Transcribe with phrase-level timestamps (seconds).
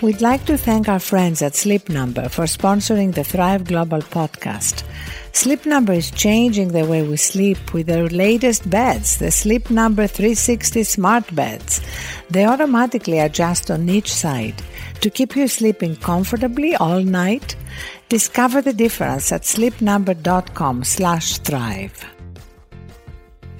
[0.00, 4.84] We'd like to thank our friends at Sleep Number for sponsoring the Thrive Global podcast.
[5.32, 10.06] Sleep Number is changing the way we sleep with their latest beds, the Sleep Number
[10.06, 11.80] 360 smart beds.
[12.30, 14.62] They automatically adjust on each side
[15.00, 17.56] to keep you sleeping comfortably all night.
[18.08, 22.17] Discover the difference at sleepnumber.com/thrive.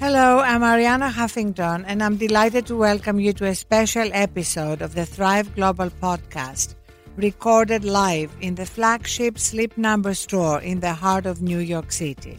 [0.01, 4.95] Hello, I'm Arianna Huffington, and I'm delighted to welcome you to a special episode of
[4.95, 6.77] the Thrive Global podcast,
[7.17, 12.39] recorded live in the flagship Sleep Number store in the heart of New York City.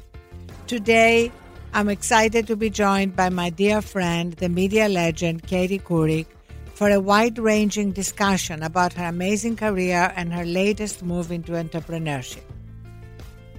[0.67, 1.33] Today,
[1.73, 6.27] I'm excited to be joined by my dear friend, the media legend Katie Couric,
[6.73, 12.43] for a wide ranging discussion about her amazing career and her latest move into entrepreneurship.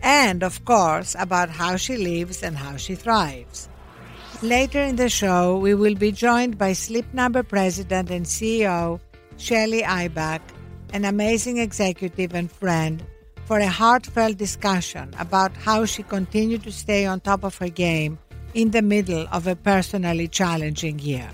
[0.03, 3.69] And, of course, about how she lives and how she thrives.
[4.43, 8.99] Later in the show, we will be joined by Sleep Number President and CEO
[9.37, 10.41] Shelly Ibach,
[10.95, 13.05] an amazing executive and friend,
[13.45, 18.19] for a heartfelt discussion about how she continued to stay on top of her game
[18.55, 21.29] in the middle of a personally challenging year.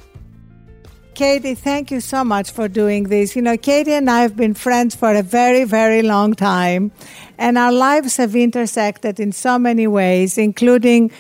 [1.15, 3.37] Katie, thank you so much for doing this.
[3.37, 6.91] You know, Katie and I have been friends for a very, very long time,
[7.39, 11.13] and our lives have intersected in so many ways, including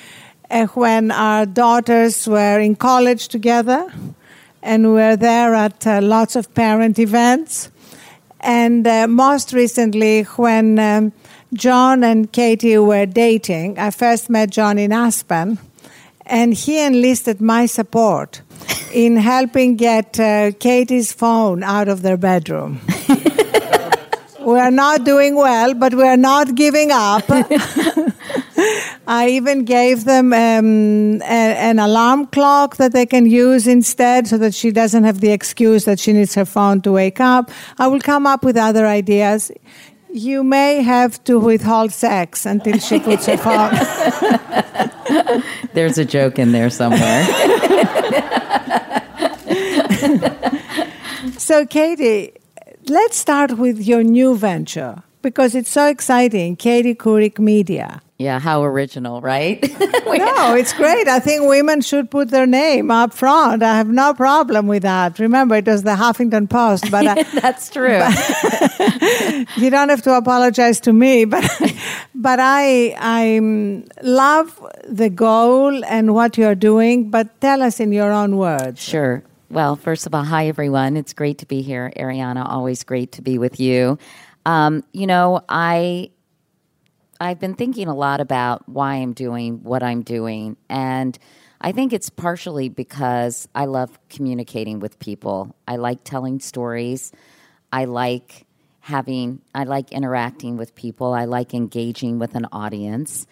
[0.50, 3.92] uh, when our daughters were in college together
[4.66, 7.70] and we were there at uh, lots of parent events.
[8.40, 11.12] And uh, most recently, when um,
[11.54, 15.58] John and Katie were dating, I first met John in Aspen,
[16.26, 18.42] and he enlisted my support
[18.92, 22.80] in helping get uh, Katie's phone out of their bedroom.
[24.40, 27.24] we are not doing well, but we are not giving up.
[29.06, 34.36] I even gave them um, a, an alarm clock that they can use instead so
[34.38, 37.50] that she doesn't have the excuse that she needs her phone to wake up.
[37.78, 39.52] I will come up with other ideas.
[40.12, 43.74] You may have to withhold sex until she puts her phone.
[45.74, 47.24] There's a joke in there somewhere.
[51.38, 52.32] so, Katie,
[52.88, 58.02] let's start with your new venture because it's so exciting Katie Couric Media.
[58.18, 59.60] Yeah, how original, right?
[59.80, 61.06] no, it's great.
[61.06, 63.62] I think women should put their name up front.
[63.62, 65.18] I have no problem with that.
[65.18, 67.98] Remember, it was the Huffington Post, but I, that's true.
[67.98, 71.44] But, you don't have to apologize to me, but
[72.14, 77.10] but I I love the goal and what you're doing.
[77.10, 78.80] But tell us in your own words.
[78.80, 79.22] Sure.
[79.50, 80.96] Well, first of all, hi everyone.
[80.96, 82.48] It's great to be here, Arianna.
[82.48, 83.98] Always great to be with you.
[84.46, 86.10] Um, you know, I
[87.20, 90.56] I've been thinking a lot about why I'm doing what I'm doing.
[90.68, 91.18] And
[91.60, 95.56] I think it's partially because I love communicating with people.
[95.66, 97.12] I like telling stories.
[97.72, 98.46] I like
[98.80, 101.14] having, I like interacting with people.
[101.14, 103.26] I like engaging with an audience.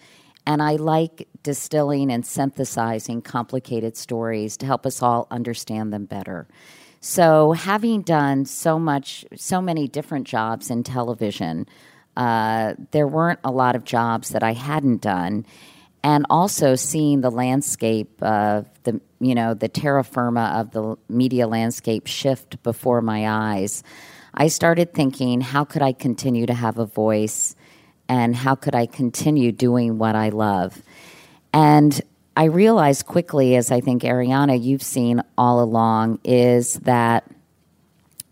[0.47, 6.47] And I like distilling and synthesizing complicated stories to help us all understand them better.
[7.01, 11.67] So, having done so much, so many different jobs in television,
[12.17, 15.47] uh, there weren't a lot of jobs that I hadn't done,
[16.03, 21.47] and also seeing the landscape of the you know the terra firma of the media
[21.47, 23.83] landscape shift before my eyes.
[24.35, 27.55] I started thinking, how could I continue to have a voice,
[28.09, 30.81] and how could I continue doing what I love,
[31.53, 32.01] and
[32.37, 37.31] I realized quickly, as I think Arianna, you've seen all along, is that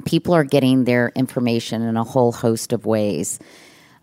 [0.05, 3.39] people are getting their information in a whole host of ways.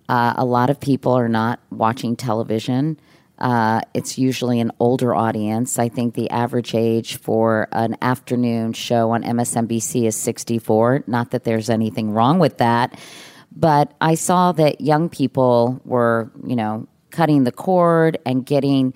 [0.10, 3.00] Uh, a lot of people are not watching television.
[3.38, 5.78] Uh, it's usually an older audience.
[5.78, 11.04] I think the average age for an afternoon show on MSNBC is 64.
[11.06, 13.00] Not that there's anything wrong with that,
[13.56, 18.96] but I saw that young people were, you know, cutting the cord and getting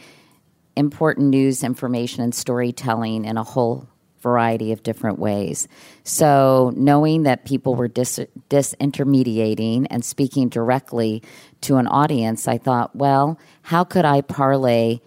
[0.75, 3.88] important news information and storytelling in a whole
[4.23, 5.67] variety of different ways.
[6.03, 11.21] So, knowing that people were dis- disintermediating and speaking directly
[11.61, 14.99] to an audience, I thought, well, how could I parlay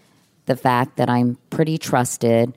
[0.45, 2.57] the fact that I'm pretty trusted?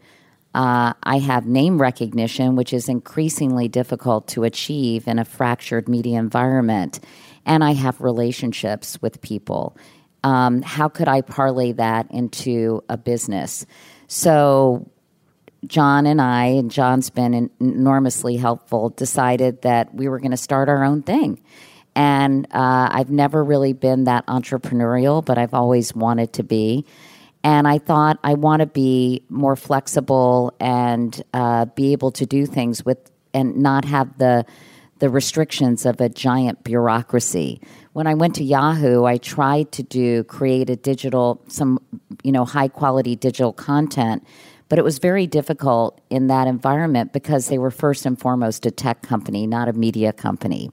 [0.53, 6.19] Uh, I have name recognition, which is increasingly difficult to achieve in a fractured media
[6.19, 6.99] environment.
[7.45, 9.77] And I have relationships with people.
[10.23, 13.65] Um, how could I parlay that into a business?
[14.07, 14.89] So,
[15.65, 20.69] John and I, and John's been enormously helpful, decided that we were going to start
[20.69, 21.41] our own thing.
[21.95, 26.85] And uh, I've never really been that entrepreneurial, but I've always wanted to be.
[27.43, 32.45] And I thought I want to be more flexible and uh, be able to do
[32.45, 34.45] things with and not have the
[34.99, 37.61] the restrictions of a giant bureaucracy.
[37.93, 41.79] When I went to Yahoo, I tried to do create a digital some
[42.23, 44.25] you know high quality digital content,
[44.69, 48.71] but it was very difficult in that environment because they were first and foremost a
[48.71, 50.71] tech company, not a media company.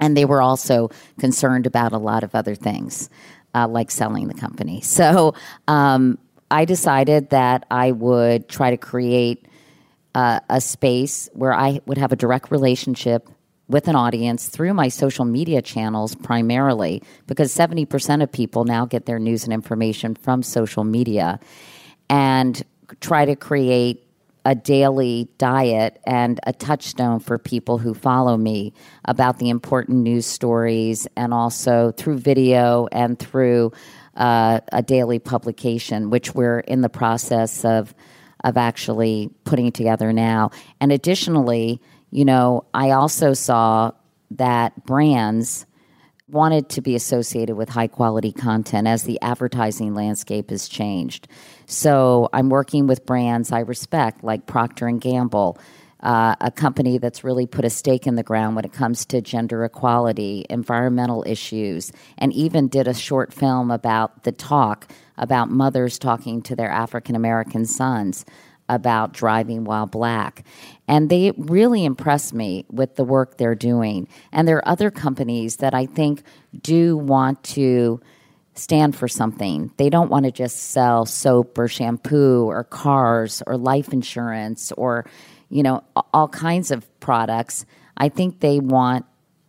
[0.00, 3.08] And they were also concerned about a lot of other things
[3.54, 4.80] uh, like selling the company.
[4.94, 5.34] So
[5.68, 6.18] um,
[6.50, 9.46] I decided that I would try to create
[10.14, 13.28] uh, a space where I would have a direct relationship
[13.66, 19.06] with an audience through my social media channels primarily, because 70% of people now get
[19.06, 21.40] their news and information from social media,
[22.08, 22.62] and
[23.00, 24.00] try to create
[24.44, 28.72] a daily diet and a touchstone for people who follow me
[29.06, 33.72] about the important news stories and also through video and through
[34.16, 37.94] uh, a daily publication, which we're in the process of
[38.44, 40.50] of actually putting together now.
[40.78, 43.92] And additionally, you know, I also saw
[44.32, 45.64] that brands
[46.28, 51.28] wanted to be associated with high quality content as the advertising landscape has changed.
[51.66, 55.58] So I'm working with brands I respect, like Procter and Gamble,
[56.00, 59.20] uh, a company that's really put a stake in the ground when it comes to
[59.20, 64.86] gender equality, environmental issues, and even did a short film about the talk
[65.16, 68.24] about mothers talking to their African American sons
[68.68, 70.44] about driving while black.
[70.88, 74.08] And they really impress me with the work they're doing.
[74.32, 76.22] And there are other companies that I think
[76.62, 78.00] do want to
[78.54, 79.72] stand for something.
[79.76, 85.06] They don't want to just sell soap or shampoo or cars or life insurance or,
[85.48, 85.82] you know,
[86.12, 87.66] all kinds of products.
[87.96, 89.06] I think they want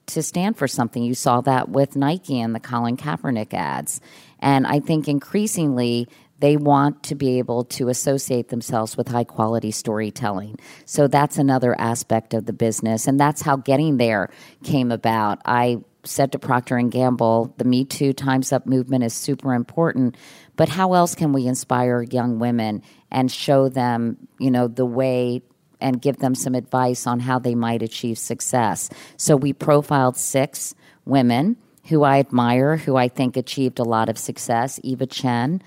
[0.08, 1.04] to stand for something.
[1.04, 4.02] You saw that with Nike and the Colin Kaepernick ads.
[4.40, 6.08] And I think increasingly
[6.40, 10.58] they want to be able to associate themselves with high quality storytelling.
[10.86, 14.30] So that's another aspect of the business and that's how getting there
[14.64, 15.40] came about.
[15.46, 20.16] I said to Procter and Gamble, the Me Too Times Up movement is super important,
[20.56, 25.42] but how else can we inspire young women and show them, you know, the way
[25.82, 28.90] and give them some advice on how they might achieve success?
[29.18, 34.18] So we profiled six women who I admire, who I think achieved a lot of
[34.18, 34.80] success.
[34.84, 35.62] Eva Chen,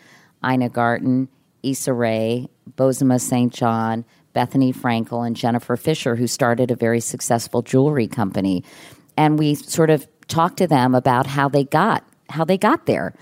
[0.45, 1.29] Ina Garten,
[1.63, 3.53] Issa Rae, Bozoma St.
[3.53, 4.05] John,
[4.35, 8.65] Bethenny Frankel, and Jennifer Fisher, who started a very successful jewelry company.
[9.17, 13.15] And we sort of talked to them about how they got how they got there.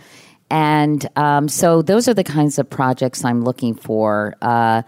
[0.51, 4.35] And um, so those are the kinds of projects I'm looking for.
[4.43, 4.83] Uh,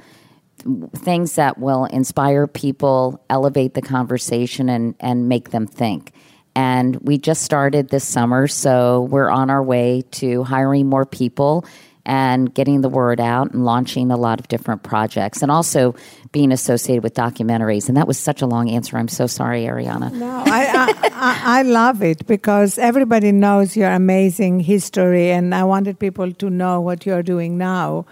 [0.97, 6.13] things that will inspire people, elevate the conversation, and, and make them think.
[6.55, 11.65] And we just started this summer, so we're on our way to hiring more people
[12.09, 15.95] and getting the word out and launching a lot of different projects and also
[16.33, 17.87] being associated with documentaries.
[17.87, 18.97] And that was such a long answer.
[18.97, 20.11] I'm so sorry, Arianna.
[20.13, 25.99] No, I, I, I, love it because everybody knows your amazing history, and I wanted
[25.99, 28.07] people to know what you're doing now.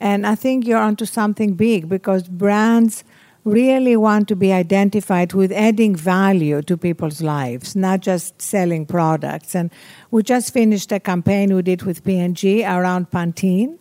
[0.00, 3.04] And I think you're onto something big because brands
[3.46, 9.54] really want to be identified with adding value to people's lives, not just selling products.
[9.54, 9.70] And
[10.10, 13.78] we just finished a campaign we did with P&G around Pantene.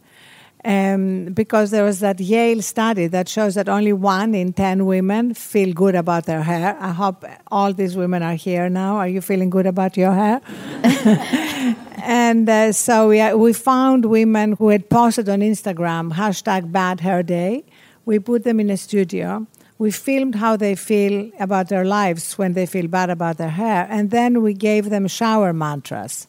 [0.63, 5.35] Um, because there was that Yale study that shows that only one in 10 women
[5.35, 6.75] feel good about their hair.
[6.79, 8.97] I hope all these women are here now.
[8.97, 10.41] Are you feeling good about your hair?
[12.03, 16.99] and uh, so we, uh, we found women who had posted on Instagram hashtag bad
[16.99, 17.63] hair day.
[18.05, 19.45] We put them in a studio
[19.77, 23.87] we filmed how they feel about their lives when they feel bad about their hair,
[23.89, 26.27] and then we gave them shower mantras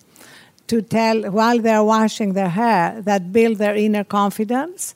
[0.67, 4.95] to tell while they're washing their hair that build their inner confidence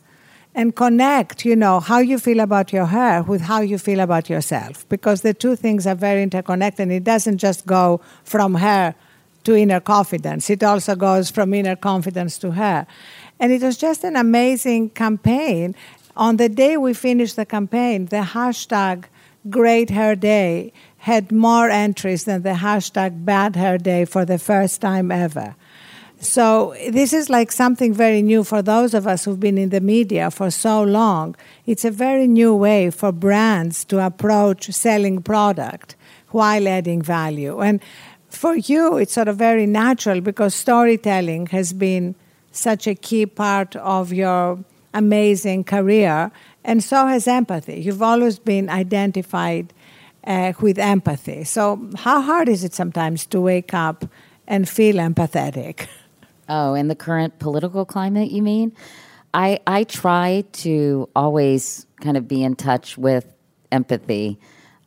[0.54, 4.28] and connect, you know, how you feel about your hair with how you feel about
[4.28, 4.88] yourself.
[4.88, 6.90] Because the two things are very interconnected.
[6.90, 8.96] It doesn't just go from hair
[9.44, 12.86] to inner confidence, it also goes from inner confidence to hair.
[13.38, 15.74] And it was just an amazing campaign.
[16.20, 19.04] On the day we finished the campaign, the hashtag
[19.48, 24.82] Great Hair Day had more entries than the hashtag Bad Hair Day for the first
[24.82, 25.56] time ever.
[26.20, 29.80] So this is like something very new for those of us who've been in the
[29.80, 31.36] media for so long.
[31.64, 35.96] It's a very new way for brands to approach selling product
[36.32, 37.60] while adding value.
[37.60, 37.80] And
[38.28, 42.14] for you, it's sort of very natural because storytelling has been
[42.52, 44.58] such a key part of your
[44.94, 46.30] amazing career,
[46.64, 47.80] and so has empathy.
[47.80, 49.72] You've always been identified
[50.24, 51.44] uh, with empathy.
[51.44, 54.04] So, how hard is it sometimes to wake up
[54.46, 55.86] and feel empathetic?
[56.48, 58.72] Oh, in the current political climate, you mean?
[59.32, 63.32] I I try to always kind of be in touch with
[63.70, 64.38] empathy.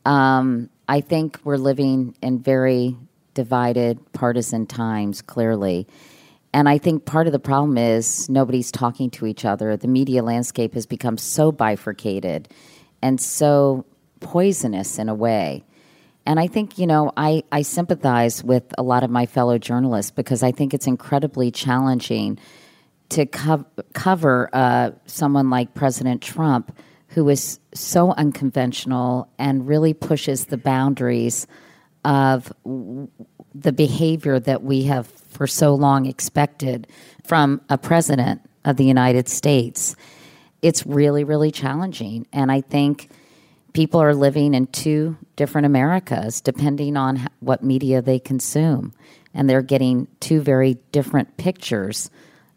[0.05, 2.97] Um, I think we're living in very
[3.33, 5.87] divided, partisan times, clearly.
[6.53, 9.75] And I think part of the problem is nobody's talking to each other.
[9.75, 12.47] The media landscape has become so bifurcated
[13.01, 13.85] and so
[14.19, 15.63] poisonous in a way.
[16.25, 20.11] And I think, you know, I, I sympathize with a lot of my fellow journalists
[20.11, 22.39] because I think it's incredibly challenging
[23.09, 26.75] to co- cover uh, someone like President Trump,
[27.09, 31.45] who is so unconventional and really pushes the boundaries
[32.05, 32.51] of
[33.55, 36.87] the behavior that we have for so long expected
[37.23, 39.95] from a president of the United States.
[40.61, 42.25] It's really, really challenging.
[42.31, 43.09] And I think
[43.73, 48.93] people are living in two different Americas depending on what media they consume.
[49.33, 52.09] And they're getting two very different pictures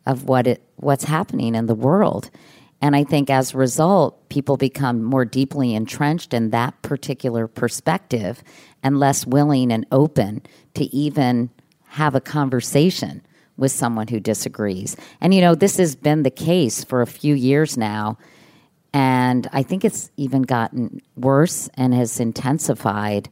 [0.05, 2.31] of what it, what's happening in the world.
[2.81, 8.43] And I think as a result, people become more deeply entrenched in that particular perspective
[8.83, 10.43] and less willing and open
[10.76, 11.50] to even
[11.88, 13.23] have a conversation
[13.56, 14.97] with someone who disagrees.
[15.21, 18.18] And, you know, this has been the case for a few years now.
[18.92, 23.28] And I think it's even gotten worse and has intensified.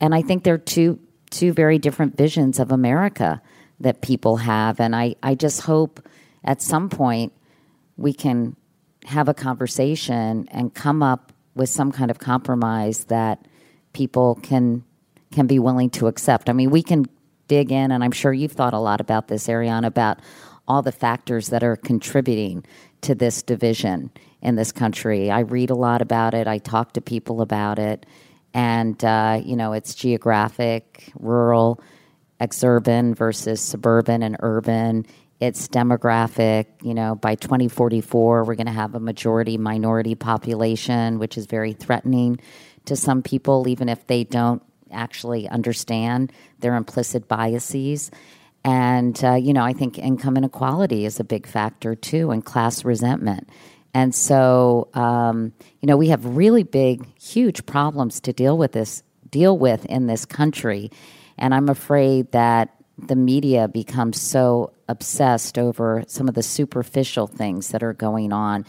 [0.00, 0.98] And I think there are two,
[1.30, 3.40] two very different visions of America
[3.80, 4.80] that people have.
[4.80, 6.06] And I, I just hope
[6.44, 7.32] at some point
[7.96, 8.56] we can
[9.04, 13.46] have a conversation and come up with some kind of compromise that
[13.92, 14.84] people can
[15.34, 16.48] can be willing to accept.
[16.48, 17.04] I mean, we can
[17.48, 20.20] dig in, and I'm sure you've thought a lot about this, Arianna, about
[20.66, 22.64] all the factors that are contributing
[23.02, 24.10] to this division
[24.40, 25.30] in this country.
[25.30, 26.46] I read a lot about it.
[26.46, 28.06] I talk to people about it,
[28.54, 31.82] and uh, you know, it's geographic, rural,
[32.40, 35.06] exurban versus suburban and urban
[35.40, 36.66] it's demographic.
[36.82, 41.72] You know, by 2044, we're going to have a majority minority population, which is very
[41.72, 42.40] threatening
[42.86, 44.62] to some people, even if they don't
[44.94, 48.10] actually understand their implicit biases.
[48.64, 52.84] And, uh, you know, I think income inequality is a big factor too, and class
[52.84, 53.48] resentment.
[53.92, 59.02] And so, um, you know, we have really big, huge problems to deal with this,
[59.30, 60.90] deal with in this country.
[61.38, 67.68] And I'm afraid that the media becomes so obsessed over some of the superficial things
[67.68, 68.64] that are going on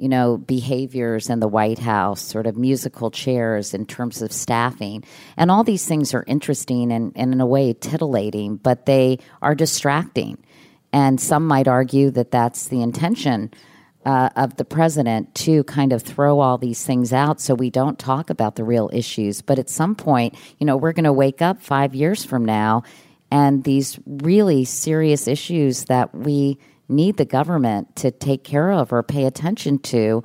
[0.00, 5.04] you know, behaviors in the White House, sort of musical chairs in terms of staffing.
[5.36, 9.54] And all these things are interesting and, and, in a way, titillating, but they are
[9.54, 10.38] distracting.
[10.92, 13.52] And some might argue that that's the intention
[14.04, 17.98] uh, of the president to kind of throw all these things out so we don't
[17.98, 19.42] talk about the real issues.
[19.42, 22.82] But at some point, you know, we're going to wake up five years from now
[23.30, 26.58] and these really serious issues that we
[26.90, 30.22] need the government to take care of or pay attention to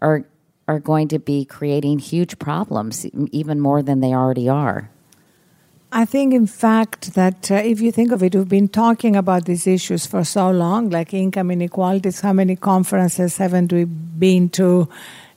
[0.00, 0.24] are
[0.66, 4.90] are going to be creating huge problems even more than they already are.
[5.90, 9.46] I think, in fact, that uh, if you think of it, we've been talking about
[9.46, 12.20] these issues for so long, like income inequalities.
[12.20, 14.88] How many conferences haven't we been to?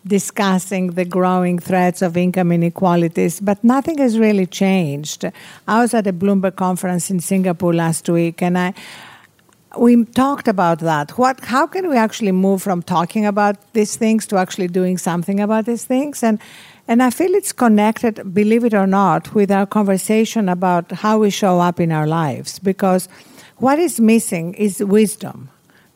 [0.06, 5.26] discussing the growing threats of income inequalities, but nothing has really changed.
[5.68, 8.74] I was at a Bloomberg conference in Singapore last week, and I
[9.78, 11.12] we talked about that.
[11.18, 15.40] What, how can we actually move from talking about these things to actually doing something
[15.40, 16.24] about these things?
[16.24, 16.40] And
[16.88, 21.30] and I feel it's connected, believe it or not, with our conversation about how we
[21.30, 22.60] show up in our lives.
[22.60, 23.08] Because
[23.58, 25.50] what is missing is wisdom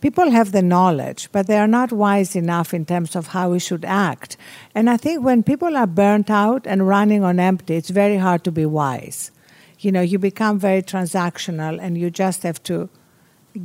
[0.06, 3.58] people have the knowledge, but they are not wise enough in terms of how we
[3.58, 4.38] should act.
[4.76, 8.44] And I think when people are burnt out and running on empty, it's very hard
[8.44, 9.32] to be wise.
[9.80, 12.88] You know, you become very transactional and you just have to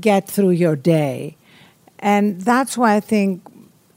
[0.01, 1.37] get through your day.
[1.99, 3.43] And that's why I think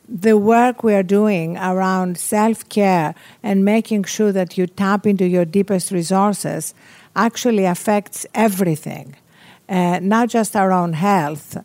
[0.08, 5.26] the work we are doing around self care and making sure that you tap into
[5.26, 6.74] your deepest resources
[7.16, 9.16] actually affects everything,
[9.70, 11.58] uh, not just our own health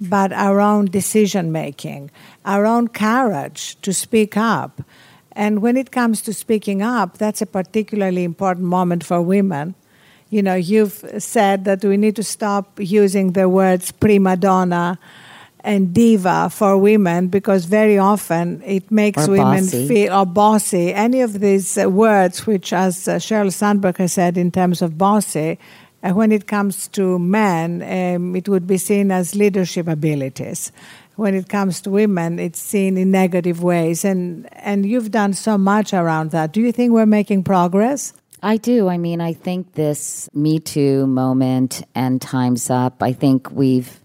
[0.00, 2.10] but our own decision making,
[2.44, 4.82] our own courage to speak up.
[5.32, 9.74] And when it comes to speaking up, that's a particularly important moment for women.
[10.30, 14.98] You know, you've said that we need to stop using the words prima donna
[15.66, 19.88] and diva for women because very often it makes or women bossy.
[19.88, 20.94] feel or bossy.
[20.94, 24.96] Any of these uh, words, which, as uh, Sheryl Sandberg has said in terms of
[24.96, 25.58] bossy,
[26.02, 30.70] uh, when it comes to men, um, it would be seen as leadership abilities.
[31.16, 34.04] When it comes to women, it's seen in negative ways.
[34.04, 36.52] And, and you've done so much around that.
[36.52, 38.12] Do you think we're making progress?
[38.42, 38.88] I do.
[38.88, 44.00] I mean, I think this Me Too moment and Time's Up, I think we've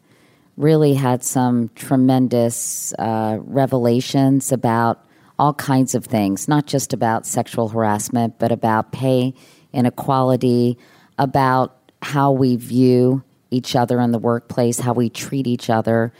[0.57, 5.05] really had some tremendous uh, revelations about
[5.37, 9.33] all kinds of things, not just about sexual harassment, but about pay
[9.73, 10.77] inequality,
[11.17, 16.13] about how we view each other in the workplace, how we treat each other.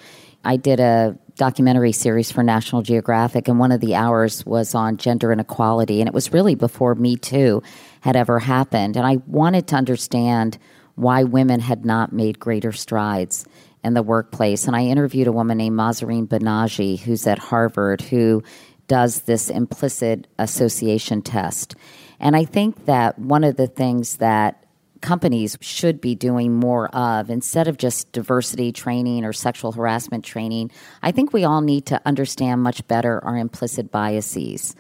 [0.44, 4.98] I did a documentary series for National Geographic, and one of the hours was on
[4.98, 6.02] gender inequality.
[6.02, 7.64] And it was really before Me Too
[8.02, 8.98] had ever happened.
[8.98, 10.58] And I wanted to understand
[10.96, 13.46] why women had not made greater strides
[13.84, 14.68] in the workplace.
[14.68, 18.44] And I interviewed a woman named Mahzarin Banaji, who's at Harvard, who
[18.88, 21.76] does this implicit association test.
[22.20, 24.66] And I think that one of the things that
[25.02, 30.72] companies should be doing more of instead of just diversity training or sexual harassment training.
[31.02, 34.76] I think we all need to understand much better our implicit biases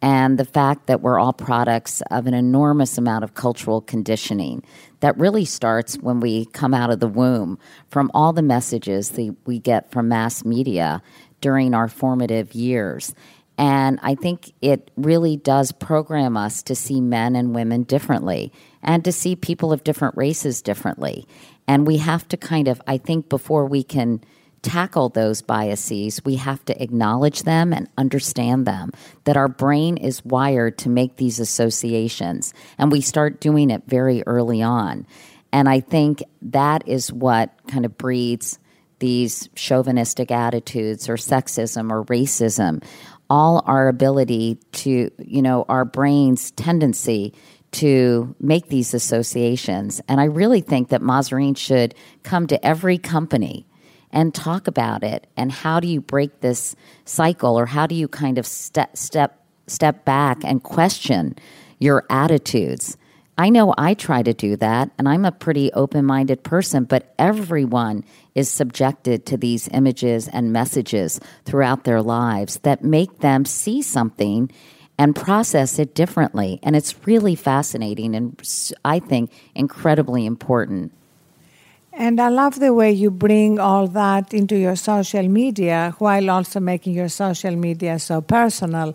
[0.00, 4.62] and the fact that we're all products of an enormous amount of cultural conditioning
[5.00, 7.58] that really starts when we come out of the womb
[7.88, 11.02] from all the messages that we get from mass media
[11.40, 13.14] during our formative years.
[13.56, 19.04] And I think it really does program us to see men and women differently and
[19.04, 21.26] to see people of different races differently.
[21.66, 24.22] And we have to kind of, I think, before we can
[24.62, 28.90] tackle those biases, we have to acknowledge them and understand them.
[29.24, 34.22] That our brain is wired to make these associations, and we start doing it very
[34.26, 35.06] early on.
[35.52, 38.58] And I think that is what kind of breeds
[38.98, 42.82] these chauvinistic attitudes or sexism or racism.
[43.30, 47.34] All our ability to, you know, our brain's tendency
[47.70, 50.00] to make these associations.
[50.08, 53.66] And I really think that Mahzarin should come to every company
[54.10, 58.08] and talk about it and how do you break this cycle or how do you
[58.08, 61.36] kind of step step step back and question
[61.78, 62.96] your attitudes
[63.36, 68.02] i know i try to do that and i'm a pretty open-minded person but everyone
[68.34, 74.50] is subjected to these images and messages throughout their lives that make them see something
[74.98, 78.40] and process it differently and it's really fascinating and
[78.84, 80.92] i think incredibly important
[81.98, 86.60] and I love the way you bring all that into your social media while also
[86.60, 88.94] making your social media so personal.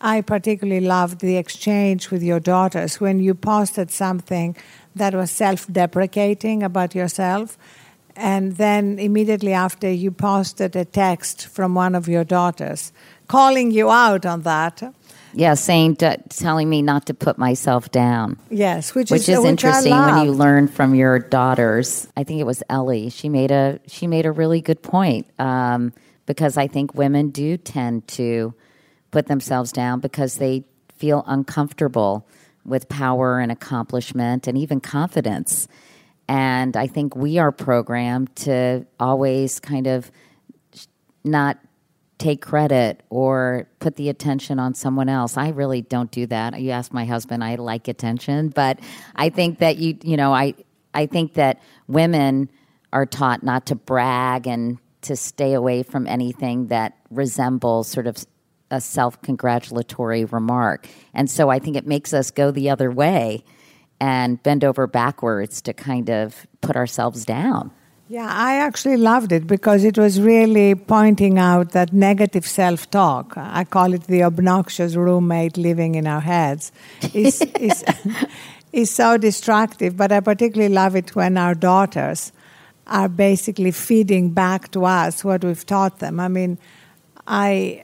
[0.00, 4.54] I particularly loved the exchange with your daughters when you posted something
[4.94, 7.58] that was self deprecating about yourself.
[8.14, 12.92] And then immediately after, you posted a text from one of your daughters
[13.26, 14.94] calling you out on that
[15.34, 18.38] yeah, saying to, telling me not to put myself down.
[18.50, 22.08] Yes, which, which is, is which interesting when you learn from your daughters.
[22.16, 23.10] I think it was Ellie.
[23.10, 25.92] She made a she made a really good point um,
[26.26, 28.54] because I think women do tend to
[29.10, 30.64] put themselves down because they
[30.96, 32.26] feel uncomfortable
[32.64, 35.68] with power and accomplishment and even confidence.
[36.28, 40.10] And I think we are programmed to always kind of
[41.22, 41.58] not
[42.18, 45.36] take credit or put the attention on someone else.
[45.36, 46.60] I really don't do that.
[46.60, 48.78] You ask my husband, I like attention, but
[49.16, 50.54] I think that you you know, I
[50.92, 52.50] I think that women
[52.92, 58.24] are taught not to brag and to stay away from anything that resembles sort of
[58.70, 60.88] a self-congratulatory remark.
[61.12, 63.44] And so I think it makes us go the other way
[64.00, 67.70] and bend over backwards to kind of put ourselves down.
[68.06, 73.32] Yeah, I actually loved it because it was really pointing out that negative self talk,
[73.34, 76.70] I call it the obnoxious roommate living in our heads,
[77.14, 77.82] is, is,
[78.72, 79.96] is so destructive.
[79.96, 82.30] But I particularly love it when our daughters
[82.86, 86.20] are basically feeding back to us what we've taught them.
[86.20, 86.58] I mean,
[87.26, 87.82] I,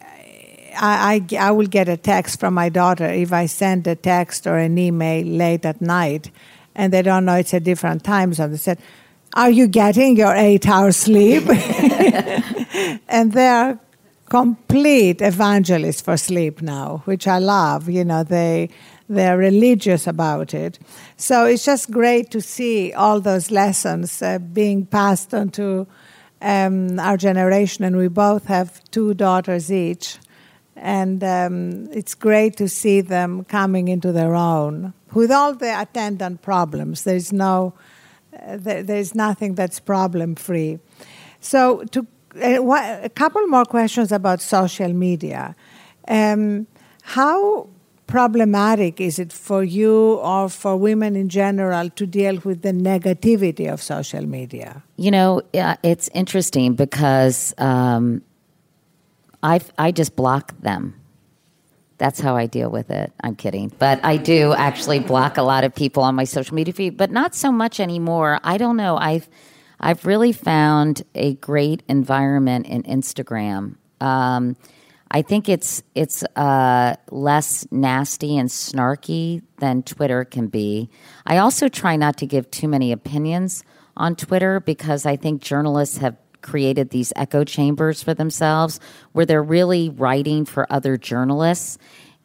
[0.76, 4.46] I, I, I will get a text from my daughter if I send a text
[4.46, 6.30] or an email late at night
[6.74, 8.50] and they don't know it's a different time zone.
[8.52, 8.78] They said,
[9.34, 11.44] are you getting your eight hours sleep?
[13.08, 13.78] and they're
[14.28, 17.88] complete evangelists for sleep now, which I love.
[17.88, 18.70] You know, they
[19.08, 20.78] they're religious about it.
[21.16, 25.86] So it's just great to see all those lessons uh, being passed on to
[26.40, 30.18] um, our generation, and we both have two daughters each.
[30.76, 34.94] And um, it's great to see them coming into their own.
[35.12, 37.04] with all the attendant problems.
[37.04, 37.74] There's no,
[38.32, 40.78] there, there's nothing that's problem free.
[41.40, 45.56] So, to uh, a couple more questions about social media.
[46.06, 46.66] Um,
[47.02, 47.68] how
[48.06, 53.72] problematic is it for you or for women in general to deal with the negativity
[53.72, 54.82] of social media?
[54.96, 55.42] You know,
[55.82, 58.22] it's interesting because um,
[59.42, 60.99] I I just block them.
[62.00, 63.12] That's how I deal with it.
[63.22, 63.70] I'm kidding.
[63.78, 67.10] But I do actually block a lot of people on my social media feed, but
[67.10, 68.40] not so much anymore.
[68.42, 68.96] I don't know.
[68.96, 69.28] I've
[69.78, 73.76] I've really found a great environment in Instagram.
[74.00, 74.56] Um,
[75.10, 80.88] I think it's it's uh, less nasty and snarky than Twitter can be.
[81.26, 83.62] I also try not to give too many opinions
[83.94, 88.80] on Twitter because I think journalists have created these echo chambers for themselves
[89.12, 91.78] where they're really writing for other journalists,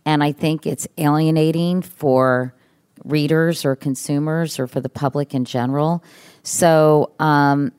[0.05, 2.53] and I think it's alienating for
[3.03, 6.03] readers or consumers or for the public in general.
[6.43, 7.11] So.
[7.19, 7.71] Um,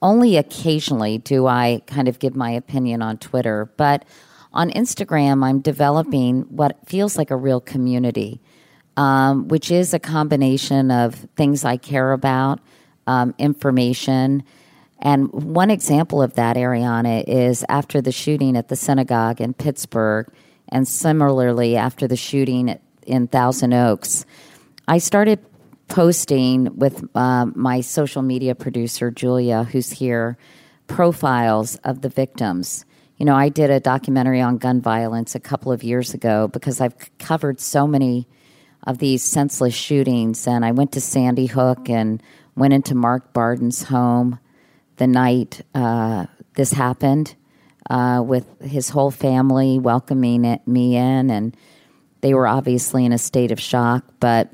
[0.00, 4.04] only occasionally do I kind of give my opinion on Twitter, but
[4.52, 8.40] on Instagram, I'm developing what feels like a real community,
[8.96, 12.60] um, which is a combination of things I care about,
[13.06, 14.42] um, information.
[15.00, 20.28] And one example of that, Arianna, is after the shooting at the synagogue in Pittsburgh,
[20.68, 24.26] and similarly after the shooting in Thousand Oaks,
[24.86, 25.38] I started
[25.86, 30.36] posting with uh, my social media producer, Julia, who's here,
[30.86, 32.84] profiles of the victims
[33.18, 36.80] you know, I did a documentary on gun violence a couple of years ago because
[36.80, 38.28] I've covered so many
[38.84, 40.46] of these senseless shootings.
[40.46, 42.22] And I went to Sandy Hook and
[42.54, 44.38] went into Mark Barden's home
[44.98, 47.34] the night uh, this happened
[47.88, 51.30] uh, with his whole family welcoming it, me in.
[51.30, 51.56] And
[52.20, 54.04] they were obviously in a state of shock.
[54.20, 54.52] But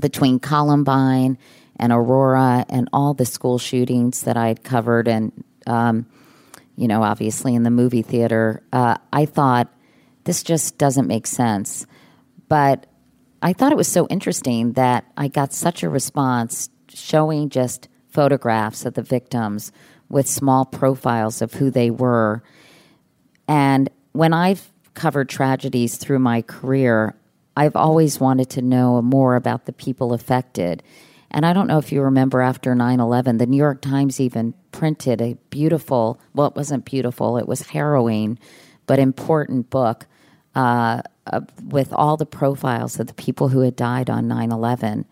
[0.00, 1.36] between Columbine
[1.76, 5.32] and Aurora and all the school shootings that I had covered and
[5.66, 6.06] um,
[6.76, 9.68] you know, obviously in the movie theater, uh, I thought
[10.24, 11.86] this just doesn't make sense.
[12.48, 12.86] But
[13.42, 18.84] I thought it was so interesting that I got such a response showing just photographs
[18.84, 19.72] of the victims
[20.08, 22.42] with small profiles of who they were.
[23.48, 27.14] And when I've covered tragedies through my career,
[27.56, 30.82] I've always wanted to know more about the people affected.
[31.30, 34.54] And I don't know if you remember after 9 11, the New York Times even
[34.72, 38.38] printed a beautiful, well, it wasn't beautiful, it was harrowing,
[38.86, 40.06] but important book
[40.54, 41.02] uh,
[41.64, 45.04] with all the profiles of the people who had died on 9 11.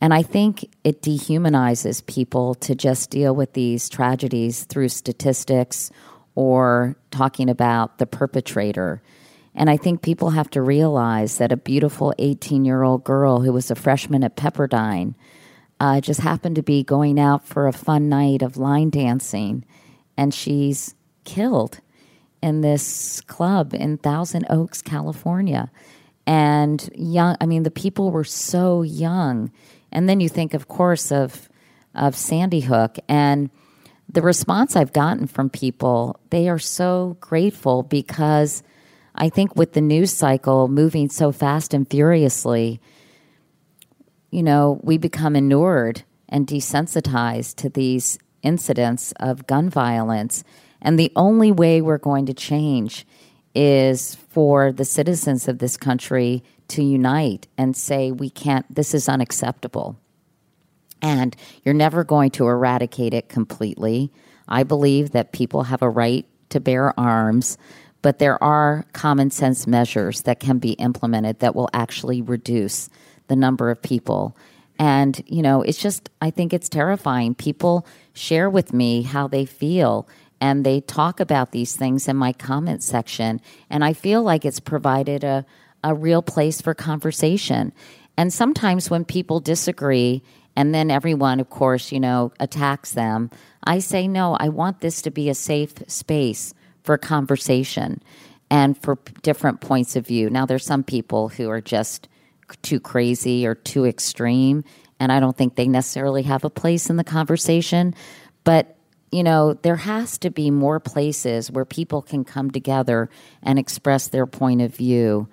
[0.00, 5.90] And I think it dehumanizes people to just deal with these tragedies through statistics
[6.34, 9.02] or talking about the perpetrator.
[9.54, 13.52] And I think people have to realize that a beautiful 18 year old girl who
[13.52, 15.14] was a freshman at Pepperdine
[15.80, 19.64] uh, just happened to be going out for a fun night of line dancing,
[20.16, 21.80] and she's killed
[22.42, 25.70] in this club in Thousand Oaks, California.
[26.26, 29.50] And young, I mean, the people were so young.
[29.92, 31.48] And then you think, of course, of
[31.94, 33.50] of Sandy Hook and
[34.10, 38.62] the response I've gotten from people, they are so grateful because
[39.14, 42.80] I think with the news cycle moving so fast and furiously,
[44.30, 50.44] you know, we become inured and desensitized to these incidents of gun violence.
[50.80, 53.06] And the only way we're going to change
[53.54, 59.08] is for the citizens of this country to unite and say, we can't, this is
[59.08, 59.98] unacceptable.
[61.00, 64.12] And you're never going to eradicate it completely.
[64.48, 67.58] I believe that people have a right to bear arms,
[68.02, 72.88] but there are common sense measures that can be implemented that will actually reduce
[73.28, 74.36] the number of people.
[74.78, 77.34] And, you know, it's just, I think it's terrifying.
[77.34, 80.08] People share with me how they feel
[80.40, 83.40] and they talk about these things in my comment section.
[83.68, 85.44] And I feel like it's provided a,
[85.84, 87.72] a real place for conversation.
[88.16, 90.22] And sometimes when people disagree,
[90.56, 93.30] and then everyone, of course, you know, attacks them,
[93.64, 98.02] I say, no, I want this to be a safe space for conversation
[98.50, 100.30] and for different points of view.
[100.30, 102.08] Now, there's some people who are just,
[102.62, 104.64] too crazy or too extreme.
[105.00, 107.94] And I don't think they necessarily have a place in the conversation.
[108.44, 108.76] But,
[109.12, 113.10] you know, there has to be more places where people can come together
[113.42, 115.28] and express their point of view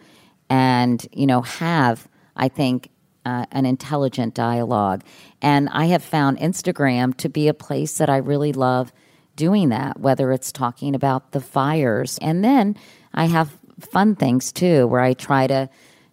[0.50, 2.90] and, you know, have, I think,
[3.26, 5.04] uh, an intelligent dialogue.
[5.42, 8.94] And I have found Instagram to be a place that I really love
[9.36, 12.18] doing that, whether it's talking about the fires.
[12.22, 12.78] And then
[13.14, 15.70] I have fun things too, where I try to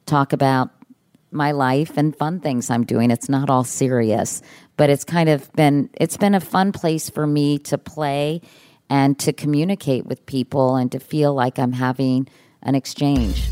[0.06, 0.70] talk about
[1.30, 3.10] my life and fun things I'm doing.
[3.10, 4.42] It's not all serious,
[4.76, 8.42] but it's kind of been it's been a fun place for me to play
[8.90, 12.28] and to communicate with people and to feel like I'm having
[12.62, 13.48] an exchange.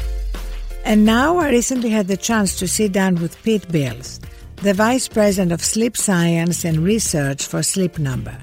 [0.85, 4.21] And now I recently had the chance to sit down with Pete Bils,
[4.57, 8.37] the Vice President of Sleep Science and Research for Sleep Number.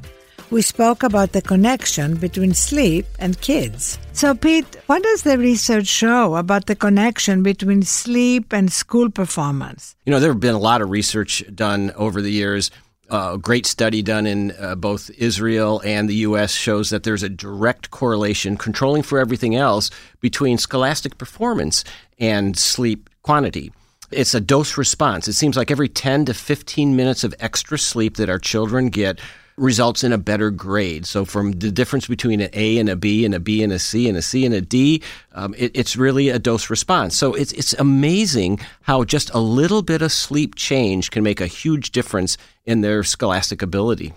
[0.49, 3.99] We spoke about the connection between sleep and kids.
[4.13, 9.97] So, Pete, what does the research show about the connection between sleep and school performance?
[10.05, 12.71] You know, there have been a lot of research done over the years.
[13.09, 16.53] Uh, a great study done in uh, both Israel and the U.S.
[16.53, 21.83] shows that there's a direct correlation, controlling for everything else, between scholastic performance
[22.19, 23.71] and sleep quantity.
[24.11, 25.27] It's a dose response.
[25.27, 29.19] It seems like every 10 to 15 minutes of extra sleep that our children get
[29.57, 31.05] results in a better grade.
[31.05, 33.79] So, from the difference between an A and a B, and a B and a
[33.79, 35.01] C, and a C and a D,
[35.33, 37.17] um, it, it's really a dose response.
[37.17, 41.47] So, it's, it's amazing how just a little bit of sleep change can make a
[41.47, 44.13] huge difference in their scholastic ability.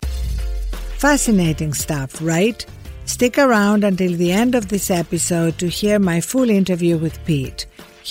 [0.98, 2.64] Fascinating stuff, right?
[3.06, 7.66] Stick around until the end of this episode to hear my full interview with Pete.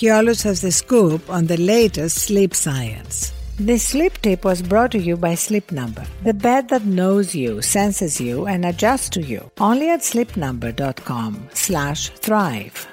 [0.08, 3.32] Always has the scoop on the latest sleep science.
[3.58, 7.60] This sleep tip was brought to you by Sleep Number, the bed that knows you,
[7.60, 9.50] senses you, and adjusts to you.
[9.60, 12.88] Only at sleepnumber.com slash thrive.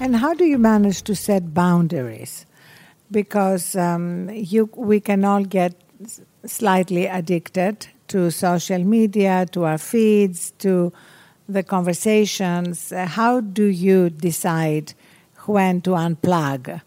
[0.00, 2.44] And how do you manage to set boundaries?
[3.12, 5.74] Because um, you, we can all get
[6.44, 10.92] slightly addicted to social media, to our feeds, to
[11.48, 12.92] the conversations.
[12.92, 14.94] How do you decide
[15.48, 16.80] when to unplug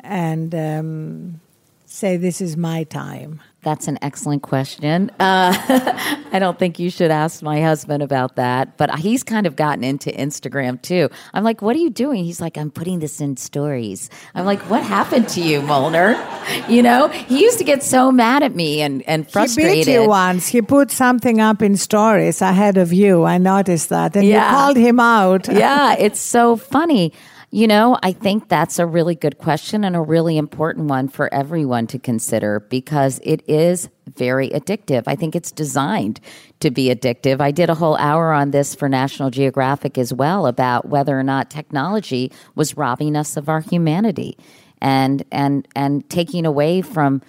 [0.00, 1.40] and um,
[1.86, 3.40] say, This is my time?
[3.62, 5.08] That's an excellent question.
[5.18, 5.54] Uh,
[6.32, 9.82] I don't think you should ask my husband about that, but he's kind of gotten
[9.82, 11.08] into Instagram too.
[11.32, 12.24] I'm like, what are you doing?
[12.26, 14.10] He's like, I'm putting this in stories.
[14.34, 16.14] I'm like, what happened to you, Molner?
[16.68, 19.72] You know, he used to get so mad at me and, and frustrated.
[19.78, 20.46] He beat you once.
[20.46, 23.24] He put something up in stories ahead of you.
[23.24, 24.14] I noticed that.
[24.14, 24.50] And Yeah.
[24.50, 25.48] you called him out.
[25.50, 27.14] yeah, it's so funny.
[27.54, 31.32] You know, I think that's a really good question and a really important one for
[31.32, 35.04] everyone to consider because it is very addictive.
[35.06, 36.18] I think it's designed
[36.58, 37.40] to be addictive.
[37.40, 41.22] I did a whole hour on this for National Geographic as well about whether or
[41.22, 44.36] not technology was robbing us of our humanity
[44.80, 47.22] and and and taking away from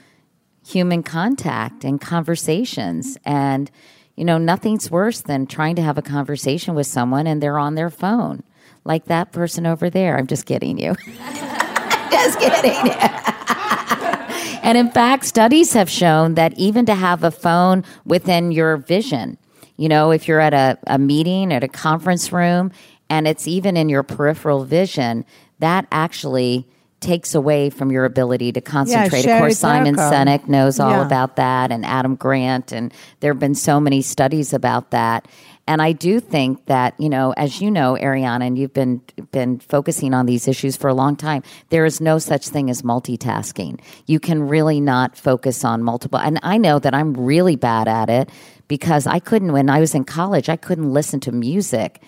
[0.65, 3.69] human contact and conversations and
[4.15, 7.75] you know nothing's worse than trying to have a conversation with someone and they're on
[7.75, 8.41] their phone
[8.85, 10.95] like that person over there i'm just kidding you
[12.11, 12.91] just kidding
[14.63, 19.37] and in fact studies have shown that even to have a phone within your vision
[19.77, 22.71] you know if you're at a, a meeting at a conference room
[23.09, 25.25] and it's even in your peripheral vision
[25.59, 26.67] that actually
[27.01, 29.25] takes away from your ability to concentrate.
[29.27, 29.95] of course, Simon.
[29.95, 31.05] Sinek knows all Yeah.
[31.05, 35.27] about that, and Adam Grant, and there have been so many studies about that.
[35.67, 39.01] And I do think that you know, as you know, Arianna, and you've been
[39.31, 41.43] been focusing on these issues for a long time.
[41.69, 43.79] There is no such thing as multitasking.
[44.05, 46.19] You can really not focus on multiple.
[46.19, 48.29] And I know that I'm really bad at it
[48.67, 50.49] because I couldn't when I was in college.
[50.49, 52.01] I couldn't listen to music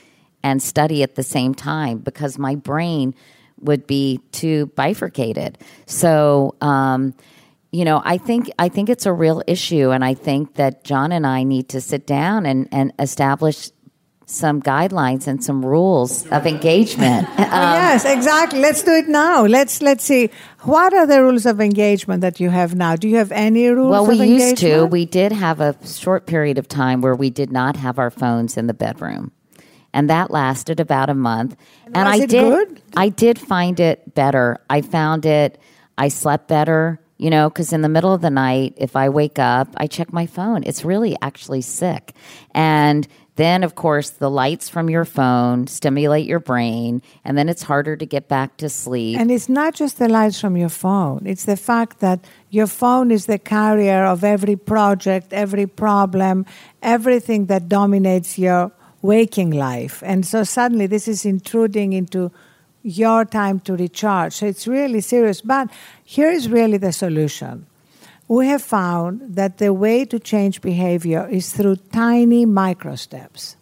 [0.43, 3.15] and study at the same time because my brain
[3.59, 5.57] would be too bifurcated.
[5.87, 7.15] So, um,
[7.77, 11.11] you know, I think I think it's a real issue, and I think that John
[11.11, 13.69] and I need to sit down and, and establish
[14.25, 17.29] some guidelines and some rules of engagement.
[17.29, 18.59] Um, yes, exactly.
[18.61, 19.45] Let's do it now.
[19.45, 20.31] Let's let's see.
[20.61, 22.95] What are the rules of engagement that you have now?
[22.95, 23.91] Do you have any rules?
[23.91, 24.85] well, we used to.
[24.87, 28.57] We did have a short period of time where we did not have our phones
[28.57, 29.31] in the bedroom.
[29.93, 31.55] And that lasted about a month.
[31.85, 32.81] And, was I did good?
[32.95, 34.57] I did find it better.
[34.67, 35.59] I found it
[35.97, 39.39] I slept better, you know, cuz in the middle of the night if I wake
[39.39, 40.63] up, I check my phone.
[40.65, 42.13] It's really actually sick.
[42.53, 47.63] And then of course the lights from your phone stimulate your brain and then it's
[47.63, 49.19] harder to get back to sleep.
[49.19, 51.23] And it's not just the lights from your phone.
[51.25, 56.45] It's the fact that your phone is the carrier of every project, every problem,
[56.81, 60.03] everything that dominates your waking life.
[60.05, 62.31] And so suddenly this is intruding into
[62.87, 64.33] your time to recharge.
[64.33, 65.41] So it's really serious.
[65.41, 65.69] But
[66.05, 67.65] here is really the solution.
[68.29, 73.57] We have found that the way to change behavior is through tiny micro steps.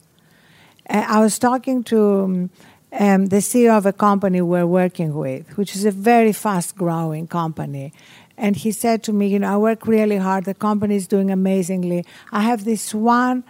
[0.90, 2.50] Uh, I was talking to um,
[2.92, 7.28] um, the CEO of a company we're working with, which is a very fast growing
[7.28, 7.94] company.
[8.38, 10.46] And he said to me, You know, I work really hard.
[10.46, 12.06] The company is doing amazingly.
[12.32, 13.44] I have this one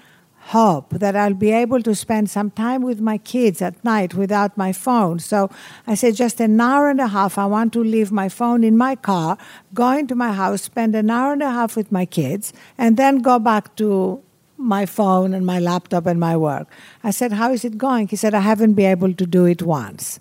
[0.49, 4.55] hope that I'll be able to spend some time with my kids at night without
[4.55, 5.17] my phone.
[5.17, 5.49] So
[5.87, 7.39] I said, just an hour and a half.
[7.39, 9.39] I want to leave my phone in my car,
[9.73, 13.23] go into my house, spend an hour and a half with my kids, and then
[13.23, 14.21] go back to
[14.57, 16.67] my phone and my laptop and my work.
[17.03, 18.07] I said, How is it going?
[18.07, 20.19] He said, I haven't been able to do it once.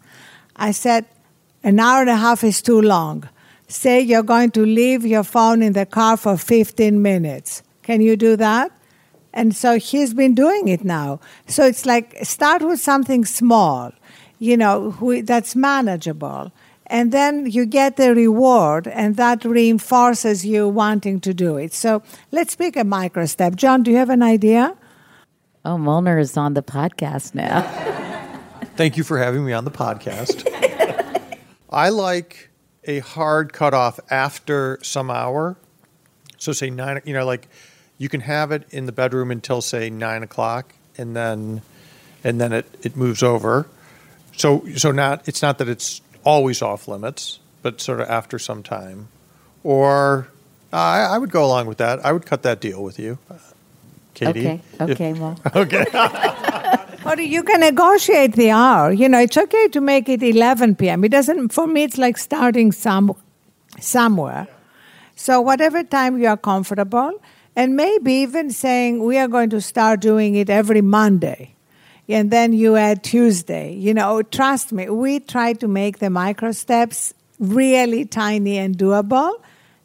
[0.57, 1.05] I said,
[1.63, 3.29] An hour and a half is too long.
[3.69, 7.63] Say you're going to leave your phone in the car for 15 minutes.
[7.83, 8.73] Can you do that?
[9.35, 11.19] And so he's been doing it now.
[11.49, 13.93] So it's like start with something small,
[14.39, 16.53] you know, who, that's manageable.
[16.87, 21.73] And then you get the reward, and that reinforces you wanting to do it.
[21.73, 23.57] So let's pick a micro step.
[23.57, 24.77] John, do you have an idea?
[25.65, 27.63] Oh, Molner is on the podcast now.
[28.77, 30.47] Thank you for having me on the podcast.
[31.71, 32.51] I like
[32.85, 35.57] a hard cutoff after some hour.
[36.37, 37.49] So, say nine, you know, like
[37.99, 41.63] you can have it in the bedroom until say nine o'clock, and then
[42.23, 43.67] and then it, it moves over.
[44.37, 48.63] So so not it's not that it's always off limits, but sort of after some
[48.63, 49.09] time.
[49.63, 50.29] Or
[50.73, 52.05] uh, I, I would go along with that.
[52.05, 53.39] I would cut that deal with you, uh,
[54.15, 54.41] Katie.
[54.41, 54.61] Okay.
[54.81, 55.13] Okay.
[55.13, 55.39] Well.
[55.55, 55.85] Okay.
[57.05, 58.91] Or you can negotiate the hour.
[58.91, 61.05] You know, it's okay to make it 11 p.m.
[61.05, 63.15] It doesn't, for me, it's like starting some,
[63.79, 64.49] somewhere.
[65.15, 67.13] So, whatever time you are comfortable,
[67.57, 71.55] and maybe even saying we are going to start doing it every Monday.
[72.09, 73.73] And then you add Tuesday.
[73.73, 79.41] You know, trust me, we try to make the micro steps really tiny and doable.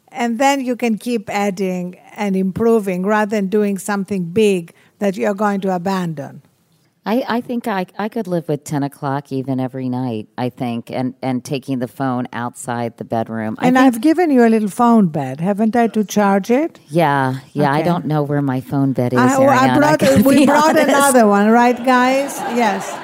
[0.08, 5.34] And then you can keep adding and improving rather than doing something big that you're
[5.34, 6.42] going to abandon.
[7.10, 10.92] I, I think I, I could live with 10 o'clock even every night, I think,
[10.92, 13.56] and, and taking the phone outside the bedroom.
[13.58, 16.78] I and think, I've given you a little phone bed, haven't I, to charge it?
[16.86, 19.18] Yeah, yeah, I don't know where my phone bed is.
[19.18, 20.88] I, oh, I brought, we brought honest.
[20.88, 22.38] another one, right, guys?
[22.54, 22.96] Yes.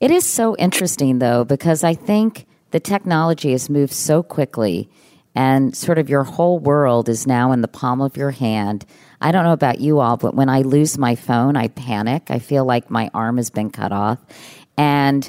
[0.00, 4.88] It is so interesting, though, because I think the technology has moved so quickly
[5.34, 8.86] and sort of your whole world is now in the palm of your hand.
[9.20, 12.30] I don't know about you all, but when I lose my phone, I panic.
[12.30, 14.18] I feel like my arm has been cut off.
[14.76, 15.28] And,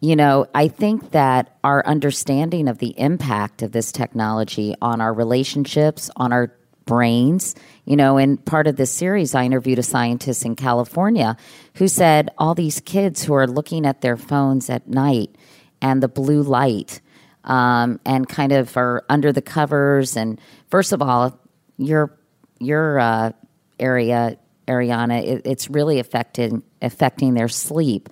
[0.00, 5.12] you know, I think that our understanding of the impact of this technology on our
[5.12, 6.52] relationships, on our
[6.86, 7.54] brains.
[7.84, 11.36] You know, in part of this series, I interviewed a scientist in California
[11.74, 15.34] who said all these kids who are looking at their phones at night
[15.82, 17.00] and the blue light
[17.44, 20.16] um, and kind of are under the covers.
[20.16, 21.38] And first of all,
[21.76, 22.16] your
[22.58, 23.32] your uh,
[23.78, 28.08] area, Arianna, it, it's really affecting affecting their sleep.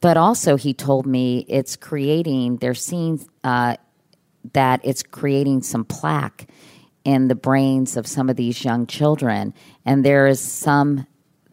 [0.00, 2.56] But also, he told me it's creating.
[2.56, 3.76] They're seeing uh,
[4.52, 6.48] that it's creating some plaque
[7.04, 9.54] in the brains of some of these young children.
[9.84, 11.06] And there is some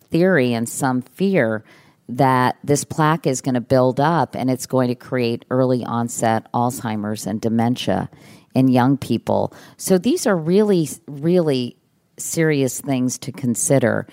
[0.10, 1.64] theory and some fear
[2.10, 6.50] that this plaque is going to build up and it's going to create early onset
[6.54, 8.10] Alzheimer's and dementia
[8.56, 9.54] in young people.
[9.76, 11.76] So these are really, really
[12.18, 14.08] serious things to consider.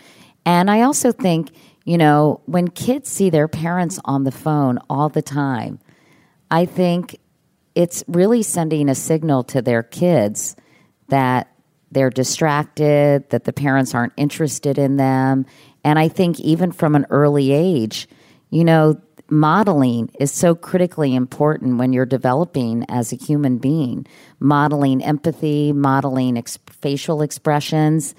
[0.47, 1.51] And I also think,
[1.85, 5.79] you know, when kids see their parents on the phone all the time,
[6.51, 7.19] I think
[7.75, 10.57] it's really sending a signal to their kids
[11.09, 11.51] that
[11.91, 15.47] they're distracted, that the parents aren't interested in them.
[15.85, 18.09] And I think even from an early age,
[18.51, 24.07] you know, modeling is so critically important when you're developing as a human being.
[24.41, 28.15] Modeling empathy, modeling ex- facial expressions.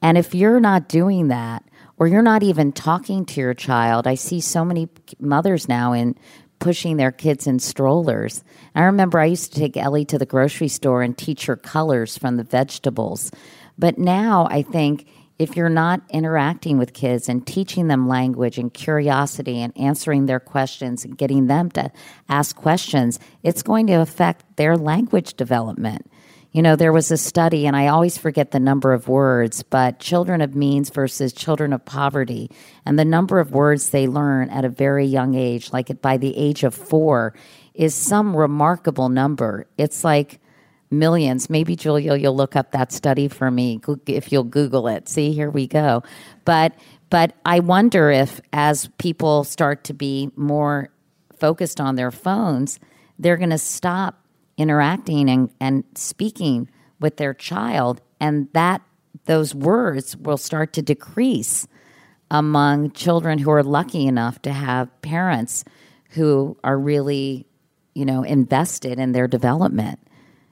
[0.00, 1.64] And if you're not doing that,
[1.96, 4.88] or you're not even talking to your child, I see so many
[5.20, 6.16] mothers now in
[6.58, 8.42] pushing their kids in strollers.
[8.74, 12.16] I remember I used to take Ellie to the grocery store and teach her colors
[12.16, 13.30] from the vegetables.
[13.78, 15.06] But now I think
[15.38, 20.40] if you're not interacting with kids and teaching them language and curiosity and answering their
[20.40, 21.90] questions and getting them to
[22.28, 26.10] ask questions, it's going to affect their language development.
[26.52, 29.98] You know, there was a study, and I always forget the number of words, but
[29.98, 32.48] children of means versus children of poverty,
[32.86, 36.36] and the number of words they learn at a very young age, like by the
[36.36, 37.34] age of four,
[37.74, 39.66] is some remarkable number.
[39.76, 40.38] It's like
[40.98, 41.50] millions.
[41.50, 45.08] Maybe Julia, you'll look up that study for me if you'll Google it.
[45.08, 46.02] See, here we go.
[46.44, 46.74] But
[47.10, 50.90] but I wonder if as people start to be more
[51.38, 52.80] focused on their phones,
[53.18, 54.24] they're going to stop
[54.56, 56.68] interacting and, and speaking
[57.00, 58.82] with their child, and that
[59.26, 61.66] those words will start to decrease
[62.30, 65.64] among children who are lucky enough to have parents
[66.10, 67.46] who are really,
[67.94, 70.00] you know, invested in their development.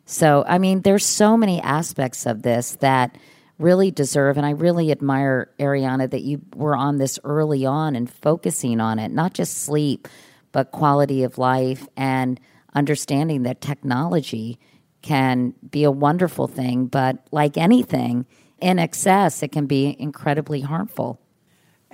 [0.05, 3.17] So, I mean, there's so many aspects of this that
[3.59, 4.37] really deserve.
[4.37, 8.99] And I really admire, Arianna, that you were on this early on and focusing on
[8.99, 10.09] it, not just sleep,
[10.51, 12.41] but quality of life and
[12.75, 14.59] understanding that technology
[15.03, 18.27] can be a wonderful thing, but like anything,
[18.61, 21.21] in excess, it can be incredibly harmful.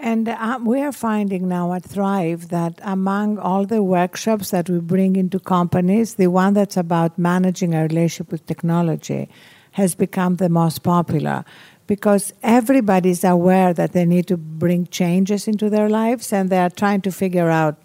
[0.01, 4.79] And uh, we are finding now at Thrive that among all the workshops that we
[4.79, 9.29] bring into companies, the one that's about managing a relationship with technology
[9.73, 11.45] has become the most popular
[11.89, 16.71] because everybody's aware that they need to bring changes into their lives and they are
[16.71, 17.77] trying to figure out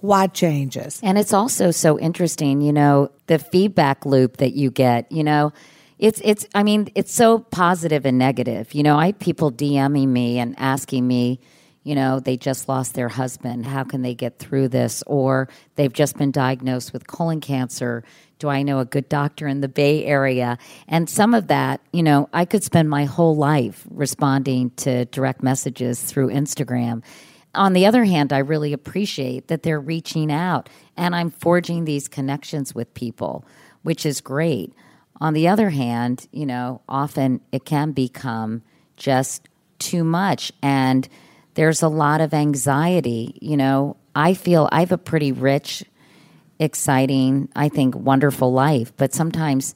[0.00, 1.00] what changes.
[1.02, 5.52] And it's also so interesting, you know, the feedback loop that you get, you know,
[5.98, 8.74] it's it's I mean, it's so positive and negative.
[8.74, 11.38] You know, I people DMing me and asking me,
[11.84, 13.66] you know, they just lost their husband.
[13.66, 15.02] How can they get through this?
[15.06, 18.04] Or they've just been diagnosed with colon cancer.
[18.38, 20.58] Do I know a good doctor in the Bay Area?
[20.88, 25.42] And some of that, you know, I could spend my whole life responding to direct
[25.42, 27.02] messages through Instagram.
[27.54, 32.08] On the other hand, I really appreciate that they're reaching out and I'm forging these
[32.08, 33.44] connections with people,
[33.82, 34.72] which is great.
[35.20, 38.62] On the other hand, you know, often it can become
[38.96, 41.08] just too much and
[41.54, 43.36] there's a lot of anxiety.
[43.40, 45.84] You know, I feel I have a pretty rich,
[46.58, 49.74] exciting, I think wonderful life, but sometimes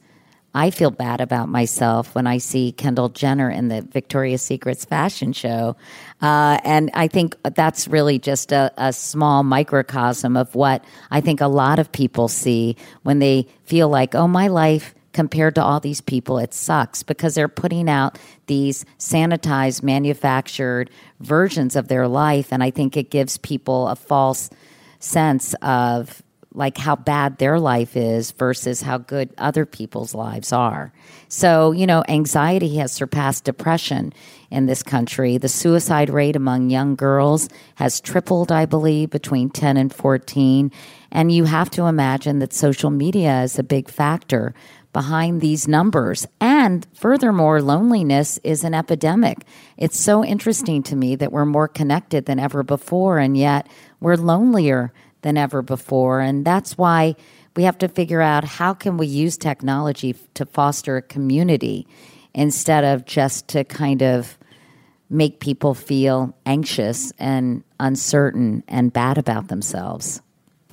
[0.53, 5.31] I feel bad about myself when I see Kendall Jenner in the Victoria's Secrets fashion
[5.33, 5.75] show.
[6.19, 11.41] Uh, and I think that's really just a, a, small microcosm of what I think
[11.41, 15.79] a lot of people see when they feel like, oh, my life compared to all
[15.79, 20.91] these people, it sucks because they're putting out these sanitized, manufactured
[21.21, 22.53] versions of their life.
[22.53, 24.51] And I think it gives people a false
[24.99, 26.21] sense of
[26.53, 30.93] like how bad their life is versus how good other people's lives are.
[31.29, 34.13] So, you know, anxiety has surpassed depression
[34.49, 35.37] in this country.
[35.37, 40.71] The suicide rate among young girls has tripled, I believe, between 10 and 14.
[41.11, 44.55] And you have to imagine that social media is a big factor
[44.93, 46.25] behind these numbers.
[46.39, 49.39] And furthermore, loneliness is an epidemic.
[49.77, 53.67] It's so interesting to me that we're more connected than ever before, and yet
[53.99, 56.19] we're lonelier than ever before.
[56.21, 57.15] And that's why
[57.55, 61.87] we have to figure out how can we use technology to foster a community
[62.33, 64.37] instead of just to kind of
[65.09, 70.21] make people feel anxious and uncertain and bad about themselves.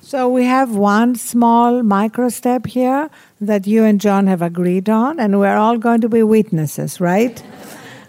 [0.05, 3.09] So we have one small micro step here
[3.41, 7.41] that you and John have agreed on, and we're all going to be witnesses, right?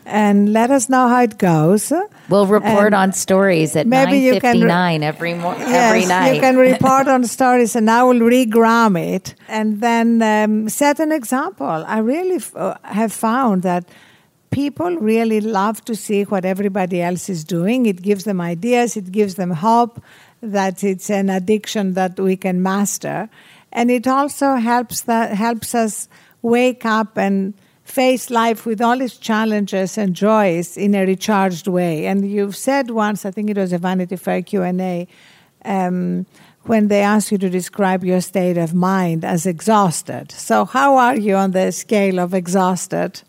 [0.05, 1.91] and let us know how it goes.
[2.29, 6.35] We'll report and on stories at maybe you can re- every mo- yes, every night.
[6.35, 11.13] you can report on stories, and I will regram it and then um, set an
[11.13, 11.67] example.
[11.67, 13.89] I really f- uh, have found that
[14.51, 17.87] people really love to see what everybody else is doing.
[17.87, 20.01] It gives them ideas, it gives them hope,
[20.53, 23.29] that it's an addiction that we can master,
[23.73, 26.09] and it also helps that helps us
[26.43, 32.07] wake up and face life with all its challenges and joys in a recharged way.
[32.07, 35.09] And you've said once, I think it was a Vanity Fair Q and A.
[35.65, 36.27] Um,
[36.63, 40.33] when they asked you to describe your state of mind as exhausted.
[40.33, 43.23] So, how are you on the scale of exhausted?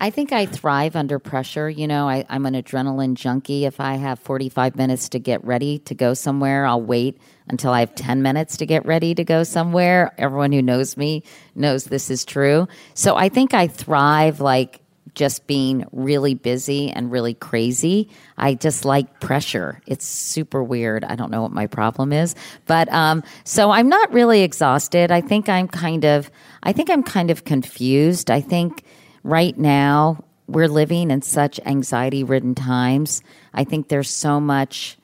[0.00, 1.70] I think I thrive under pressure.
[1.70, 3.64] You know, I, am an adrenaline junkie.
[3.64, 7.18] If I have 45 minutes to get ready to go somewhere, I'll wait
[7.48, 10.12] until I have 10 minutes to get ready to go somewhere.
[10.18, 11.22] Everyone who knows me
[11.54, 12.68] knows this is true.
[12.94, 14.80] So I think I thrive like
[15.14, 18.08] just being really busy and really crazy.
[18.36, 19.80] I just like pressure.
[19.86, 21.04] It's super weird.
[21.04, 22.34] I don't know what my problem is,
[22.66, 25.12] but um, so I'm not really exhausted.
[25.12, 26.30] I think I'm kind of,
[26.62, 28.30] I think I'm kind of confused.
[28.30, 28.84] I think
[29.24, 33.22] right now we're living in such anxiety ridden times.
[33.52, 34.98] I think there's so much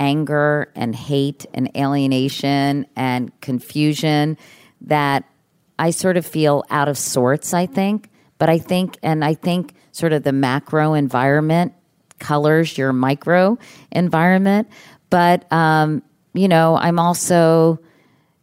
[0.00, 4.38] anger and hate and alienation and confusion
[4.80, 5.24] that
[5.78, 8.08] I sort of feel out of sorts, I think.
[8.38, 11.74] But I think, and I think sort of the macro environment
[12.18, 13.58] colors your micro
[13.90, 14.68] environment.
[15.10, 17.78] But, um, you know, I'm also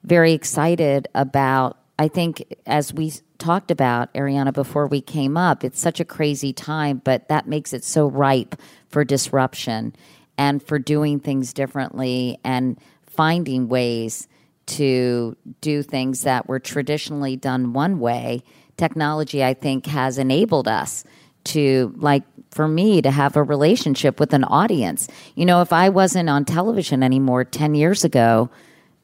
[0.03, 5.63] very excited about, I think, as we talked about, Arianna, before we came up.
[5.63, 8.55] It's such a crazy time, but that makes it so ripe
[8.89, 9.95] for disruption
[10.37, 12.77] and for doing things differently and
[13.07, 14.27] finding ways
[14.67, 18.43] to do things that were traditionally done one way.
[18.77, 21.03] Technology, I think, has enabled us
[21.45, 25.07] to, like, for me to have a relationship with an audience.
[25.35, 28.49] You know, if I wasn't on television anymore 10 years ago,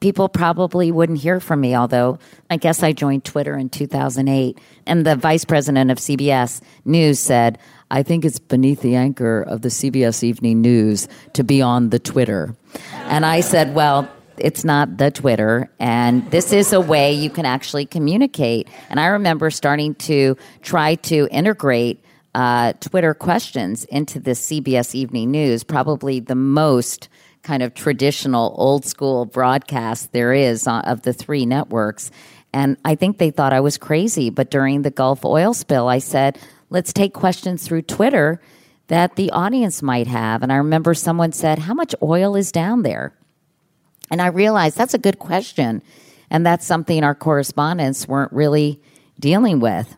[0.00, 2.18] people probably wouldn't hear from me, although
[2.50, 4.58] I guess I joined Twitter in 2008.
[4.86, 7.58] And the vice president of CBS News said,
[7.90, 11.98] I think it's beneath the anchor of the CBS Evening News to be on the
[11.98, 12.54] Twitter.
[13.04, 17.46] And I said, well, it's not the Twitter, and this is a way you can
[17.46, 18.68] actually communicate.
[18.90, 25.30] And I remember starting to try to integrate uh, Twitter questions into the CBS Evening
[25.30, 27.08] News, probably the most
[27.46, 32.10] kind of traditional old school broadcast there is uh, of the three networks.
[32.52, 34.30] And I think they thought I was crazy.
[34.30, 36.38] But during the Gulf oil spill, I said,
[36.70, 38.40] let's take questions through Twitter
[38.88, 40.42] that the audience might have.
[40.42, 43.16] And I remember someone said, How much oil is down there?
[44.10, 45.82] And I realized that's a good question.
[46.30, 48.80] And that's something our correspondents weren't really
[49.20, 49.96] dealing with.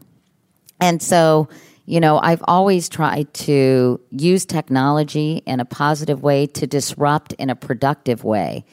[0.80, 1.48] And so
[1.88, 7.48] you know, I've always tried to use technology in a positive way to disrupt in
[7.48, 8.66] a productive way.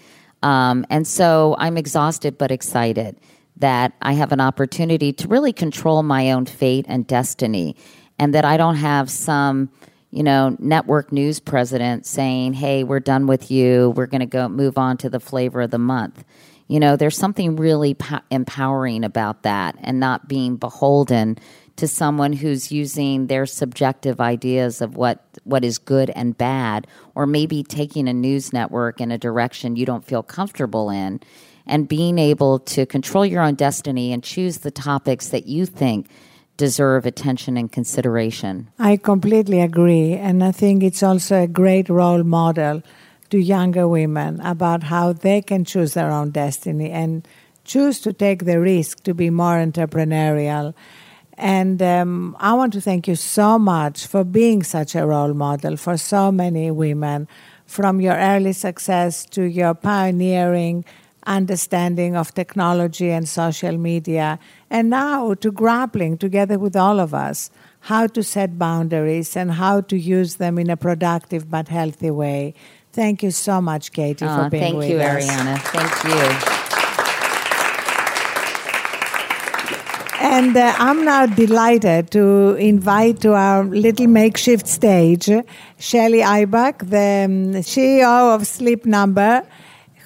[0.44, 3.16] Um, and so I'm exhausted but excited
[3.56, 7.78] that I have an opportunity to really control my own fate and destiny,
[8.20, 9.70] and that I don't have some,
[10.12, 13.94] you know, network news president saying, "Hey, we're done with you.
[13.96, 16.26] We're going to go move on to the flavor of the month."
[16.68, 21.38] You know, there's something really po- empowering about that, and not being beholden
[21.78, 27.26] to someone who's using their subjective ideas of what what is good and bad or
[27.26, 31.20] maybe taking a news network in a direction you don't feel comfortable in
[31.68, 36.08] and being able to control your own destiny and choose the topics that you think
[36.58, 38.70] deserve attention and consideration.
[38.80, 42.82] I completely agree and I think it's also a great role model
[43.32, 47.28] to younger women about how they can choose their own destiny and
[47.66, 50.74] choose to take the risk to be more entrepreneurial
[51.38, 55.78] and um, I want to thank you so much for being such a role model
[55.78, 57.28] for so many women,
[57.66, 60.86] from your early success to your pioneering
[61.26, 67.50] understanding of technology and social media, and now to grappling together with all of us
[67.82, 72.54] how to set boundaries and how to use them in a productive but healthy way.
[72.94, 75.26] Thank you so much, Katie, for being with us.
[75.26, 75.60] Thank you, Arianna.
[75.60, 76.65] Thank you.
[80.28, 85.30] And uh, I'm now delighted to invite to our little makeshift stage
[85.78, 89.44] Shelly Ibach, the um, CEO of Sleep Number,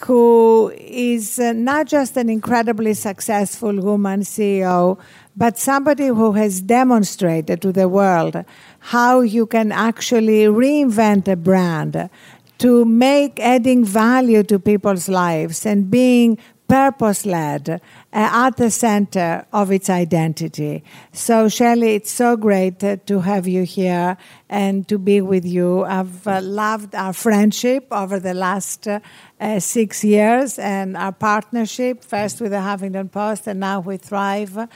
[0.01, 4.99] who is uh, not just an incredibly successful woman CEO,
[5.38, 8.43] but somebody who has demonstrated to the world
[8.80, 12.09] how you can actually reinvent a brand
[12.57, 16.38] to make adding value to people's lives and being
[16.70, 17.78] purpose led uh,
[18.13, 20.84] at the center of its identity.
[21.11, 24.17] So, Shelley, it's so great uh, to have you here
[24.49, 25.84] and to be with you.
[25.84, 28.99] I've uh, loved our friendship over the last uh,
[29.41, 34.70] uh, six years and our partnership, first with the Huffington Post and now with Thrive.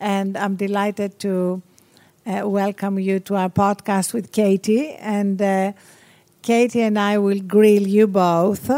[0.00, 1.62] And I'm delighted to
[2.26, 4.90] uh, welcome you to our podcast with Katie.
[4.94, 5.38] And
[6.42, 8.68] Katie and I will grill you both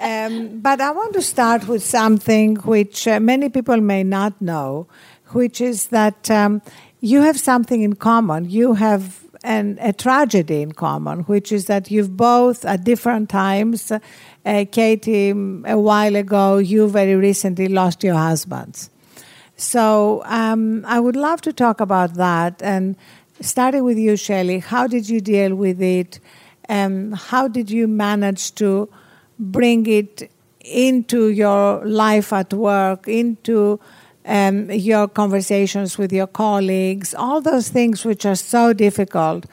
[0.00, 4.86] um, but I want to start with something which uh, many people may not know,
[5.28, 6.62] which is that um,
[7.00, 8.50] you have something in common.
[8.50, 13.92] You have an, a tragedy in common, which is that you've both at different times,
[13.92, 18.90] uh, Katie, a while ago, you very recently lost your husbands.
[19.56, 22.62] So um, I would love to talk about that.
[22.62, 22.96] And
[23.40, 26.20] starting with you, Shelley, how did you deal with it?
[26.68, 28.88] Um, how did you manage to
[29.38, 30.30] bring it
[30.60, 33.78] into your life at work, into
[34.24, 39.46] um, your conversations with your colleagues, all those things which are so difficult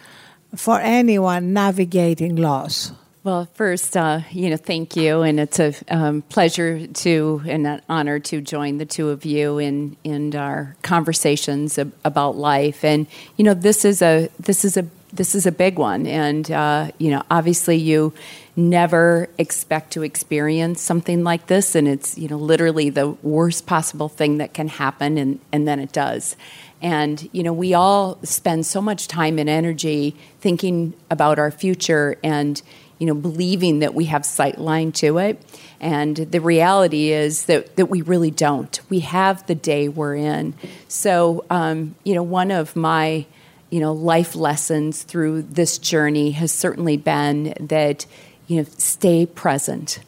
[0.56, 2.92] for anyone navigating loss.
[3.24, 7.82] Well, first, uh, you know, thank you, and it's a um, pleasure to and an
[7.88, 12.84] honor to join the two of you in in our conversations about life.
[12.84, 13.08] And
[13.38, 16.92] you know, this is a this is a this is a big one, and uh,
[16.98, 18.14] you know, obviously, you
[18.56, 24.10] never expect to experience something like this and it's you know literally the worst possible
[24.10, 26.36] thing that can happen and, and then it does.
[26.82, 32.18] And you know we all spend so much time and energy thinking about our future
[32.24, 32.62] and
[33.00, 35.42] you know believing that we have sight line to it.
[35.80, 38.80] And the reality is that, that we really don't.
[38.90, 40.54] We have the day we're in.
[40.88, 43.26] So um, you know one of my
[43.72, 48.06] you know life lessons through this journey has certainly been that
[48.48, 50.00] you know, stay present.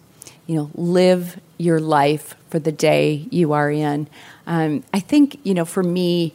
[0.48, 4.08] You know, live your life for the day you are in.
[4.46, 6.34] Um, I think, you know, for me,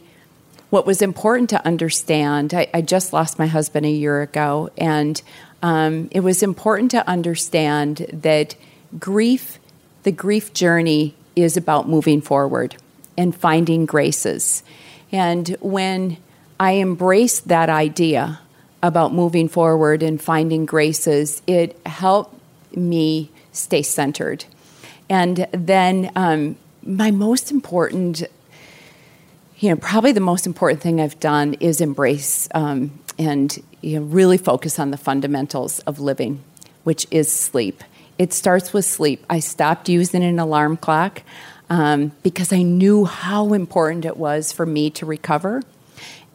[0.69, 5.21] what was important to understand, I, I just lost my husband a year ago, and
[5.61, 8.55] um, it was important to understand that
[8.99, 9.59] grief
[10.03, 12.75] the grief journey is about moving forward
[13.17, 14.63] and finding graces.
[15.11, 16.17] And when
[16.59, 18.39] I embraced that idea
[18.83, 22.35] about moving forward and finding graces, it helped
[22.75, 24.45] me stay centered.
[25.09, 28.23] And then um, my most important,
[29.59, 34.05] you know, probably the most important thing I've done is embrace um, and you know,
[34.05, 36.43] really focus on the fundamentals of living,
[36.83, 37.83] which is sleep.
[38.17, 39.25] It starts with sleep.
[39.29, 41.23] I stopped using an alarm clock
[41.69, 45.61] um, because I knew how important it was for me to recover.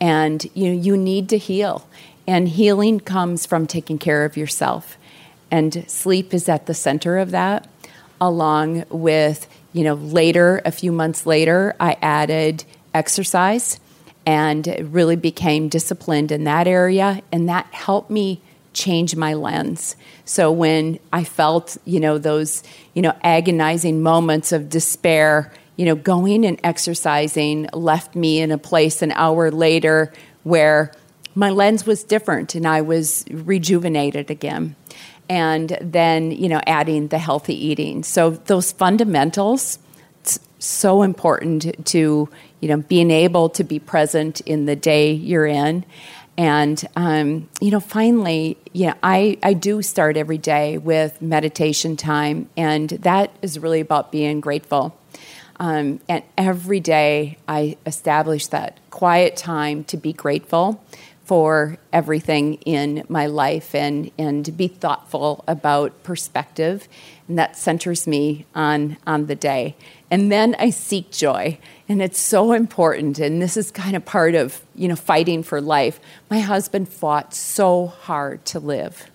[0.01, 1.87] And you know, you need to heal,
[2.27, 4.97] and healing comes from taking care of yourself.
[5.51, 7.69] And sleep is at the center of that,
[8.21, 12.65] along with you know later, a few months later, I added
[12.95, 13.79] exercise
[14.27, 18.41] and really became disciplined in that area, and that helped me
[18.73, 19.97] change my lens.
[20.25, 22.63] So when I felt, you know, those,
[22.95, 28.59] you know, agonizing moments of despair, you know, going and exercising left me in a
[28.59, 30.13] place an hour later
[30.43, 30.93] where
[31.37, 34.75] my lens was different and I was rejuvenated again.
[35.29, 38.03] And then, you know, adding the healthy eating.
[38.03, 39.79] So those fundamentals,
[40.21, 42.29] it's so important to,
[42.61, 45.85] you know, being able to be present in the day you're in
[46.39, 52.51] and um, you know, finally, yeah, I, I do start every day with meditation time,
[52.57, 54.99] and that is really about being grateful.
[55.59, 60.85] Um, and every day, I establish that quiet time to be grateful
[61.27, 66.89] for everything in my life and, and be thoughtful about perspective.
[67.27, 69.75] And that centers me on, on the day.
[70.09, 71.59] And then I seek joy.
[71.89, 73.19] And it's so important.
[73.19, 75.99] And this is kind of part of, you know, fighting for life.
[76.31, 79.11] My husband fought so hard to live.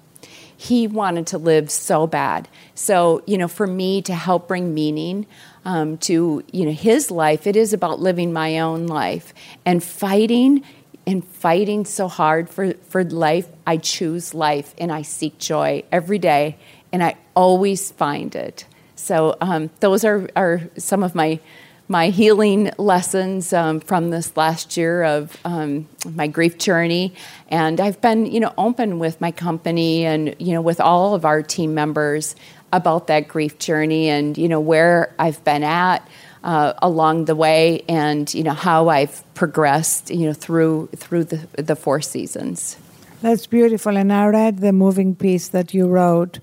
[0.58, 2.50] He wanted to live so bad.
[2.76, 5.28] So, you know, for me to help bring meaning
[5.64, 9.34] um, to, you know, his life, it is about living my own life
[9.66, 10.64] and fighting
[11.08, 16.20] and fighting so hard for, for life, I choose life and I seek joy every
[16.20, 16.58] day,
[16.92, 18.66] and I always find it.
[18.96, 21.40] So um, those are, are some of my
[21.88, 27.14] my healing lessons um, from this last year of um, my grief journey,
[27.50, 31.26] and I've been you know open with my company and you know with all of
[31.26, 32.34] our team members
[32.72, 36.08] about that grief journey and you know where I've been at
[36.44, 41.48] uh, along the way, and you know how I've progressed, you know through through the
[41.62, 42.78] the four seasons.
[43.22, 46.40] That's beautiful, and I read the moving piece that you wrote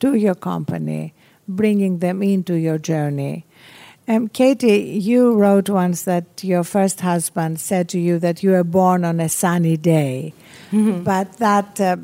[0.00, 1.14] to your company,
[1.48, 3.44] bringing them into your journey.
[4.06, 8.62] Um, Katie, you wrote once that your first husband said to you that you were
[8.64, 10.34] born on a sunny day,
[10.70, 11.02] mm-hmm.
[11.02, 11.96] but that uh,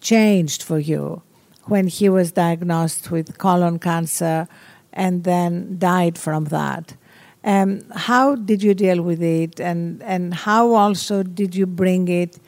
[0.00, 1.22] changed for you
[1.66, 4.48] when he was diagnosed with colon cancer
[4.94, 6.96] and then died from that.
[7.44, 12.38] Um, how did you deal with it, and, and how also did you bring it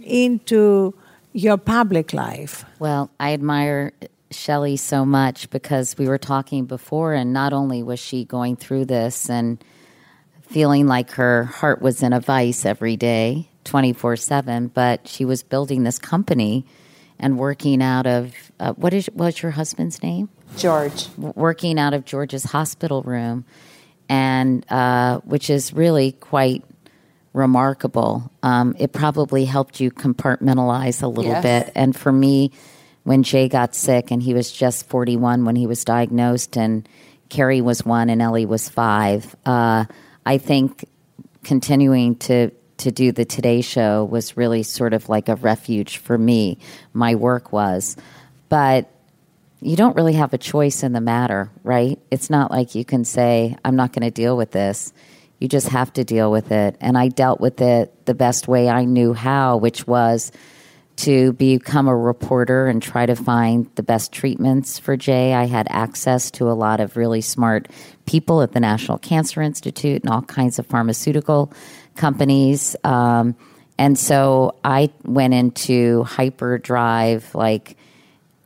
[0.00, 0.94] into
[1.32, 2.64] your public life?
[2.78, 3.92] Well, I admire
[4.30, 8.84] Shelley so much because we were talking before, and not only was she going through
[8.84, 9.62] this and
[10.42, 15.42] feeling like her heart was in a vice every day, 24 7, but she was
[15.42, 16.64] building this company
[17.18, 20.28] and working out of uh, what is what's your husband's name?
[20.56, 21.08] George.
[21.16, 23.44] Working out of George's hospital room,
[24.08, 26.64] and uh, which is really quite
[27.32, 28.30] remarkable.
[28.42, 31.42] Um, it probably helped you compartmentalize a little yes.
[31.42, 31.72] bit.
[31.74, 32.52] And for me,
[33.04, 36.88] when Jay got sick, and he was just 41 when he was diagnosed, and
[37.28, 39.84] Carrie was one, and Ellie was five, uh,
[40.26, 40.84] I think
[41.44, 46.16] continuing to to do the Today Show was really sort of like a refuge for
[46.16, 46.58] me.
[46.92, 47.96] My work was.
[48.48, 48.88] But
[49.60, 51.98] you don't really have a choice in the matter, right?
[52.10, 54.92] It's not like you can say, I'm not going to deal with this.
[55.40, 56.76] You just have to deal with it.
[56.80, 60.32] And I dealt with it the best way I knew how, which was
[60.96, 65.32] to become a reporter and try to find the best treatments for Jay.
[65.32, 67.68] I had access to a lot of really smart
[68.04, 71.52] people at the National Cancer Institute and all kinds of pharmaceutical
[71.94, 72.74] companies.
[72.82, 73.36] Um,
[73.78, 77.76] and so I went into hyperdrive, like,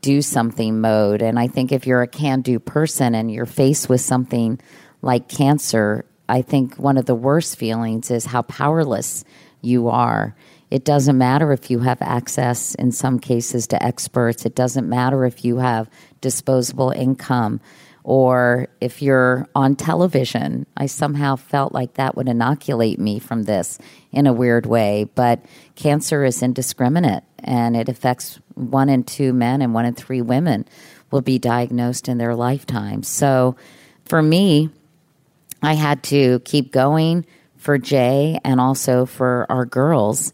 [0.02, 1.22] do something mode.
[1.22, 4.60] And I think if you're a can do person and you're faced with something
[5.00, 9.24] like cancer, I think one of the worst feelings is how powerless
[9.62, 10.36] you are.
[10.70, 14.44] It doesn't matter if you have access in some cases to experts.
[14.44, 15.88] It doesn't matter if you have
[16.20, 17.60] disposable income
[18.04, 20.66] or if you're on television.
[20.76, 23.78] I somehow felt like that would inoculate me from this
[24.10, 25.08] in a weird way.
[25.14, 25.44] But
[25.76, 30.66] cancer is indiscriminate and it affects one in two men and one in three women
[31.10, 33.02] will be diagnosed in their lifetime.
[33.02, 33.56] So
[34.04, 34.70] for me,
[35.62, 37.24] I had to keep going
[37.56, 40.32] for Jay and also for our girls.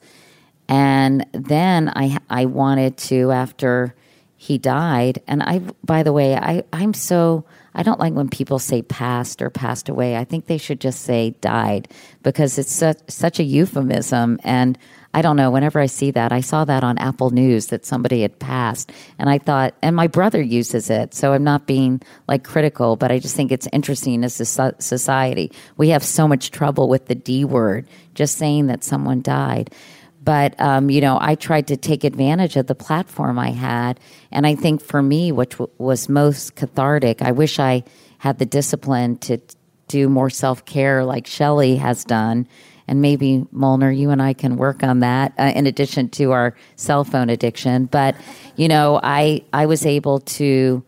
[0.68, 3.94] And then I I wanted to after
[4.36, 7.44] he died and I by the way, I I'm so
[7.74, 10.16] I don't like when people say passed or passed away.
[10.16, 11.88] I think they should just say died
[12.22, 14.78] because it's such, such a euphemism and
[15.14, 15.50] I don't know.
[15.50, 19.30] Whenever I see that, I saw that on Apple News that somebody had passed, and
[19.30, 23.18] I thought, and my brother uses it, so I'm not being like critical, but I
[23.18, 25.50] just think it's interesting as a society.
[25.78, 29.74] We have so much trouble with the D word, just saying that someone died.
[30.28, 33.98] But um, you know, I tried to take advantage of the platform I had,
[34.30, 37.82] and I think for me, which w- was most cathartic, I wish I
[38.18, 39.38] had the discipline to
[39.86, 42.46] do more self care like Shelley has done
[42.86, 46.54] and maybe Molner, you and I can work on that uh, in addition to our
[46.76, 47.86] cell phone addiction.
[47.86, 48.14] But
[48.56, 50.84] you know, I I was able to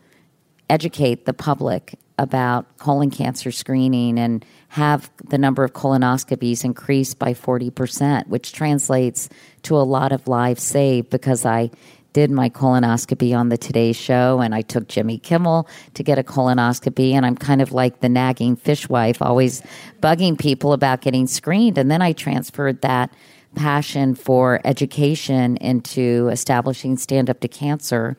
[0.69, 7.33] educate the public about colon cancer screening and have the number of colonoscopies increase by
[7.33, 9.27] 40%, which translates
[9.63, 11.71] to a lot of lives saved because I
[12.13, 16.23] did my colonoscopy on the Today Show, and I took Jimmy Kimmel to get a
[16.23, 17.11] colonoscopy.
[17.11, 19.61] And I'm kind of like the nagging fishwife, always
[20.01, 21.77] bugging people about getting screened.
[21.77, 23.13] And then I transferred that
[23.55, 28.15] passion for education into establishing Stand Up to Cancer.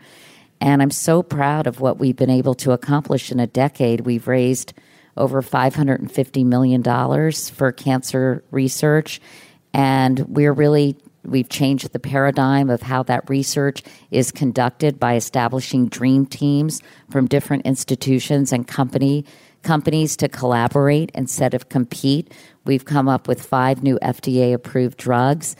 [0.60, 4.02] And I'm so proud of what we've been able to accomplish in a decade.
[4.02, 4.74] We've raised
[5.16, 6.82] over $550 million
[7.32, 9.20] for cancer research.
[9.74, 15.86] And we're really We've changed the paradigm of how that research is conducted by establishing
[15.86, 19.24] dream teams from different institutions and company
[19.62, 22.32] companies to collaborate instead of compete.
[22.64, 25.54] We've come up with five new FDA approved drugs.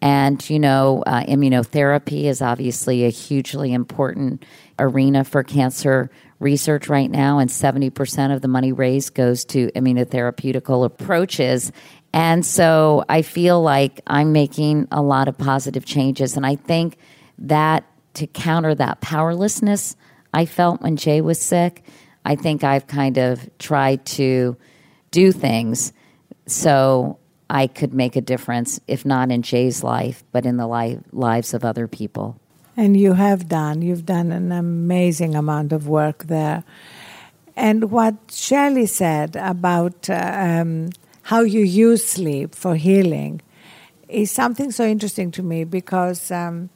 [0.00, 4.44] And, you know, uh, immunotherapy is obviously a hugely important
[4.78, 6.08] arena for cancer
[6.40, 11.72] research right now, and 70% of the money raised goes to immunotherapeutical approaches.
[12.12, 16.36] And so I feel like I'm making a lot of positive changes.
[16.36, 16.96] And I think
[17.38, 17.84] that
[18.14, 19.96] to counter that powerlessness
[20.32, 21.84] I felt when Jay was sick,
[22.24, 24.56] I think I've kind of tried to
[25.10, 25.92] do things
[26.46, 27.18] so
[27.48, 31.54] I could make a difference, if not in Jay's life, but in the li- lives
[31.54, 32.38] of other people.
[32.78, 36.62] And you have done, you've done an amazing amount of work there.
[37.56, 40.90] And what Shelley said about uh, um,
[41.22, 43.42] how you use sleep for healing
[44.08, 46.70] is something so interesting to me because um,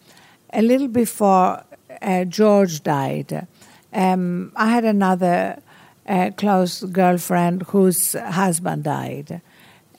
[0.53, 1.63] a little before
[2.03, 3.47] uh, George died,
[3.93, 5.63] um, I had another
[6.09, 9.41] uh, close girlfriend whose husband died,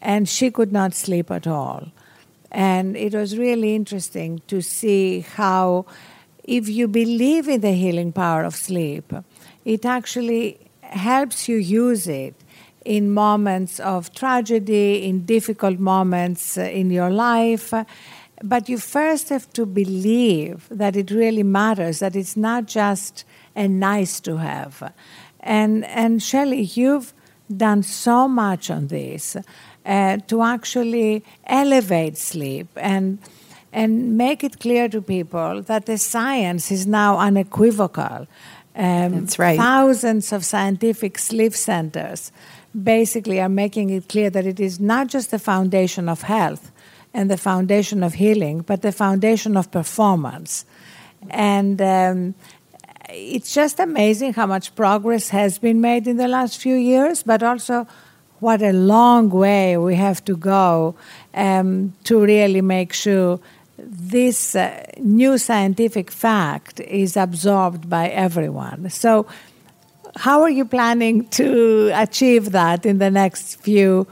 [0.02, 1.94] and she could not sleep at all.
[2.54, 5.86] And it was really interesting to see how,
[6.44, 9.12] if you believe in the healing power of sleep,
[9.66, 12.36] it actually helps you use it
[12.86, 17.74] in moments of tragedy, in difficult moments uh, in your life.
[18.44, 23.24] But you first have to believe that it really matters, that it's not just
[23.56, 24.94] a nice to have.
[25.40, 27.14] And, and Shelley, you've
[27.56, 29.38] done so much on this
[29.86, 33.20] uh, to actually elevate sleep and,
[33.72, 38.28] and make it clear to people that the science is now unequivocal.
[38.76, 39.58] Um, That's right.
[39.58, 42.32] Thousands of scientific sleep centers
[42.82, 46.72] basically are making it clear that it is not just the foundation of health
[47.14, 50.66] and the foundation of healing, but the foundation of performance.
[51.30, 52.36] And um,
[53.10, 57.44] it's just amazing how much progress has been made in the last few years, but
[57.44, 57.88] also
[58.44, 60.96] what a long way we have to go
[61.34, 63.40] um, to really make sure
[63.78, 68.90] this uh, new scientific fact is absorbed by everyone.
[68.90, 69.26] So
[70.18, 74.06] how are you planning to achieve that in the next few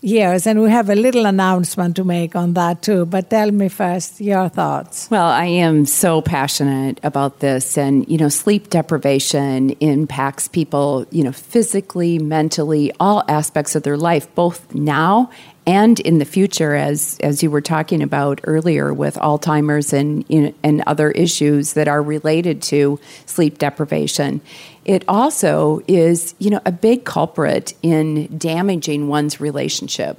[0.00, 0.46] years?
[0.46, 3.06] And we have a little announcement to make on that too.
[3.06, 5.10] But tell me first your thoughts.
[5.10, 7.76] Well, I am so passionate about this.
[7.76, 13.96] And, you know, sleep deprivation impacts people, you know, physically, mentally, all aspects of their
[13.96, 15.30] life, both now
[15.66, 20.42] and in the future, as as you were talking about earlier, with Alzheimer's and you
[20.42, 24.40] know, and other issues that are related to sleep deprivation,
[24.86, 30.18] it also is you know a big culprit in damaging one's relationship.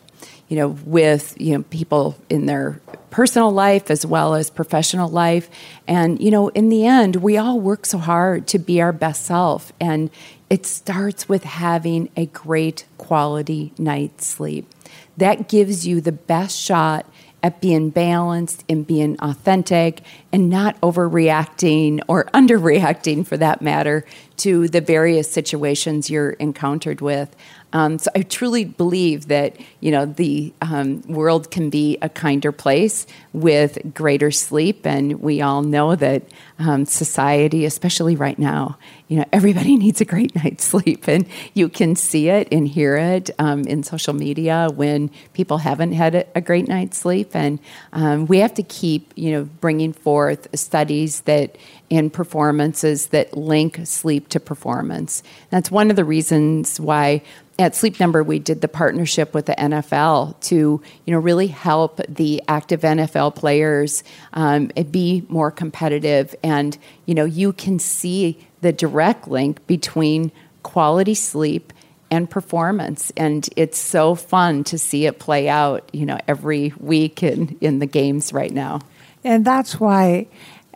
[0.49, 5.49] You know, with you know people in their personal life as well as professional life,
[5.88, 9.26] and you know, in the end, we all work so hard to be our best
[9.26, 10.09] self, and
[10.49, 14.70] it starts with having a great quality night's sleep
[15.18, 17.05] that gives you the best shot
[17.44, 24.06] at being balanced and being authentic and not overreacting or underreacting for that matter
[24.38, 27.36] to the various situations you're encountered with.
[27.74, 32.51] Um, so I truly believe that you know the um, world can be a kinder
[32.51, 36.24] place with greater sleep, and we all know that
[36.59, 38.78] um, society, especially right now,
[39.09, 42.95] you know everybody needs a great night's sleep, and you can see it and hear
[42.95, 47.59] it um, in social media when people haven't had a, great night's sleep, and
[47.91, 51.57] um, we have to keep you know bringing forth studies that
[51.90, 55.24] in performances that link sleep to performance.
[55.50, 57.22] That's one of the reasons why
[57.60, 62.00] at Sleep Number, we did the partnership with the NFL to, you know, really help
[62.08, 66.36] the active NFL players um, be more competitive.
[66.44, 70.32] And, you know, you can see the direct link between
[70.62, 71.74] quality sleep
[72.12, 73.12] and performance.
[73.18, 77.80] And it's so fun to see it play out, you know, every week in, in
[77.80, 78.82] the games right now.
[79.24, 80.28] And that's why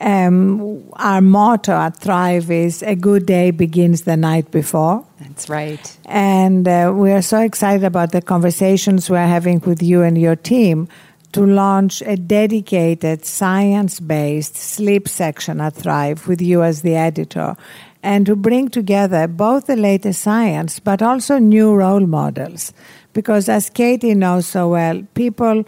[0.01, 5.05] um, our motto at Thrive is a good day begins the night before.
[5.19, 5.97] That's right.
[6.05, 10.35] And uh, we are so excited about the conversations we're having with you and your
[10.35, 10.87] team
[11.33, 17.55] to launch a dedicated science based sleep section at Thrive with you as the editor
[18.03, 22.73] and to bring together both the latest science but also new role models.
[23.13, 25.63] Because as Katie knows so well, people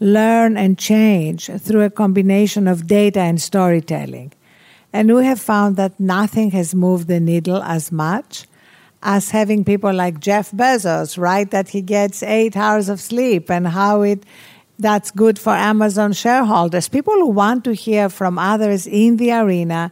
[0.00, 4.32] learn and change through a combination of data and storytelling.
[4.92, 8.46] And we have found that nothing has moved the needle as much
[9.02, 13.68] as having people like Jeff Bezos write that he gets eight hours of sleep and
[13.68, 14.24] how it
[14.80, 16.88] that's good for Amazon shareholders.
[16.88, 19.90] People who want to hear from others in the arena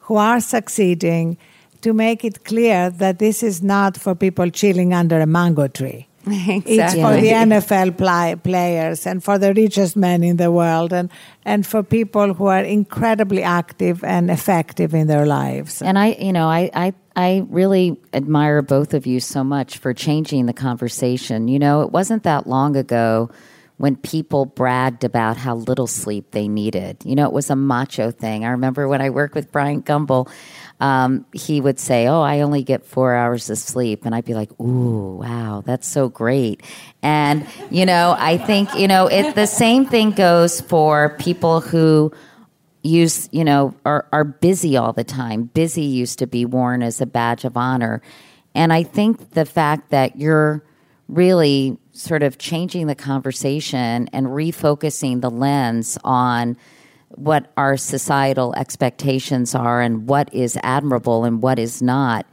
[0.00, 1.38] who are succeeding
[1.82, 6.08] to make it clear that this is not for people chilling under a mango tree.
[6.26, 6.74] Exactly.
[6.76, 11.10] It's for the NFL play, players and for the richest men in the world and,
[11.44, 15.82] and for people who are incredibly active and effective in their lives.
[15.82, 19.92] And I, you know, I, I, I really admire both of you so much for
[19.92, 21.48] changing the conversation.
[21.48, 23.30] You know, it wasn't that long ago
[23.76, 26.96] when people bragged about how little sleep they needed.
[27.04, 28.44] You know, it was a macho thing.
[28.44, 30.30] I remember when I worked with Bryant Gumbel,
[30.80, 34.04] um, he would say, Oh, I only get four hours of sleep.
[34.04, 36.62] And I'd be like, Ooh, wow, that's so great.
[37.02, 42.12] And, you know, I think, you know, it, the same thing goes for people who
[42.82, 45.44] use, you know, are, are busy all the time.
[45.44, 48.02] Busy used to be worn as a badge of honor.
[48.54, 50.62] And I think the fact that you're
[51.08, 56.56] really sort of changing the conversation and refocusing the lens on
[57.18, 62.26] what our societal expectations are and what is admirable and what is not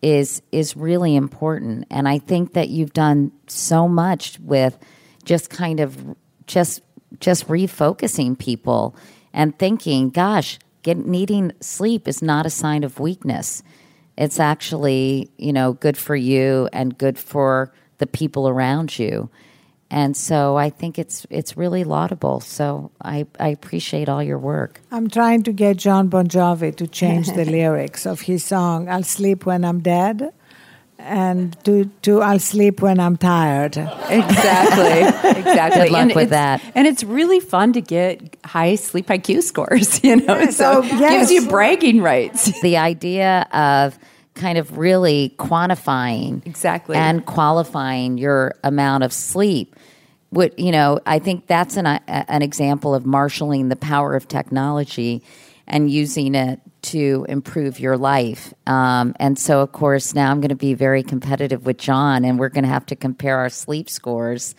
[0.00, 4.78] is is really important and i think that you've done so much with
[5.24, 6.16] just kind of
[6.46, 6.82] just
[7.20, 8.94] just refocusing people
[9.32, 13.62] and thinking gosh get, needing sleep is not a sign of weakness
[14.16, 19.28] it's actually you know good for you and good for the people around you.
[19.90, 22.40] And so I think it's it's really laudable.
[22.40, 24.80] So I, I appreciate all your work.
[24.90, 29.02] I'm trying to get Jon Bon Jovi to change the lyrics of his song "I'll
[29.02, 30.30] Sleep When I'm Dead,"
[30.98, 35.82] and to, to "I'll Sleep When I'm Tired." Exactly, exactly.
[35.84, 36.60] Good luck and with that.
[36.74, 40.00] And it's really fun to get high sleep IQ scores.
[40.04, 41.28] You know, Yeah, so so, yes.
[41.28, 42.60] gives you bragging rights.
[42.60, 43.98] The idea of
[44.38, 46.96] kind of really quantifying Exactly.
[46.96, 49.74] and qualifying your amount of sleep
[50.30, 54.28] would you know i think that's an, uh, an example of marshaling the power of
[54.28, 55.22] technology
[55.66, 60.48] and using it to improve your life um, and so of course now i'm going
[60.50, 63.90] to be very competitive with john and we're going to have to compare our sleep
[63.90, 64.54] scores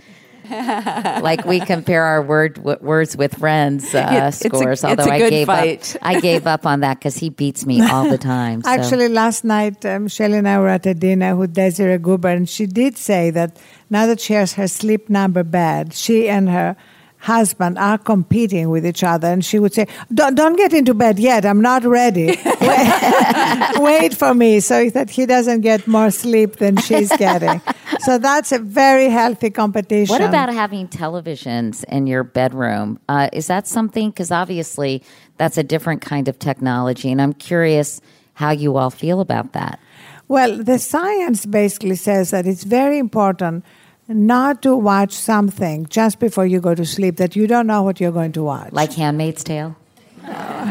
[0.49, 4.83] like we compare our word w- words with friends uh, Yeah, it's a- scores.
[4.83, 5.95] a although I gave fight.
[5.95, 8.61] up, I gave up on that because he beats me all the time.
[8.63, 8.69] so.
[8.69, 12.65] Actually, last night, um, and I were at a dinner with Desiree Gruber, and she
[12.65, 13.57] did say that
[13.89, 16.75] now that she has her sleep number bad, she and her
[17.19, 19.27] husband are competing with each other.
[19.27, 21.45] And she would say, Don't, don't get into bed yet.
[21.45, 22.27] I'm not ready.
[22.61, 27.61] Wait, wait for me so that he doesn't get more sleep than she's getting.
[27.99, 30.11] So that's a very healthy competition.
[30.11, 32.99] What about having televisions in your bedroom?
[33.09, 34.09] Uh, is that something?
[34.09, 35.03] Because obviously
[35.37, 38.01] that's a different kind of technology, and I'm curious
[38.33, 39.79] how you all feel about that.
[40.27, 43.65] Well, the science basically says that it's very important
[44.09, 47.99] not to watch something just before you go to sleep that you don't know what
[48.01, 48.73] you're going to watch.
[48.73, 49.75] Like Handmaid's Tale?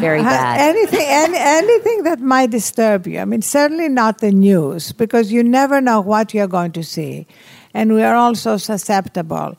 [0.00, 0.60] Very bad.
[0.60, 3.18] anything, any, anything that might disturb you.
[3.20, 7.26] I mean, certainly not the news because you never know what you're going to see,
[7.74, 9.56] and we are all so susceptible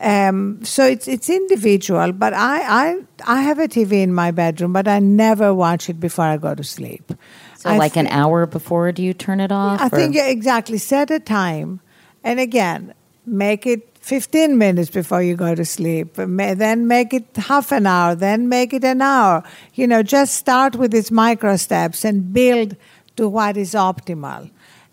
[0.00, 2.86] Um, so it's it's individual, but I, I
[3.26, 6.54] I have a TV in my bedroom, but I never watch it before I go
[6.54, 7.12] to sleep.
[7.58, 9.80] So, I like an hour before, do you turn it off?
[9.80, 10.78] I or- think yeah, exactly.
[10.78, 11.80] Set a time,
[12.24, 12.94] and again,
[13.26, 16.14] make it 15 minutes before you go to sleep.
[16.16, 18.14] Then make it half an hour.
[18.14, 19.44] Then make it an hour.
[19.74, 22.76] You know, just start with these micro steps and build
[23.16, 24.50] to what is optimal.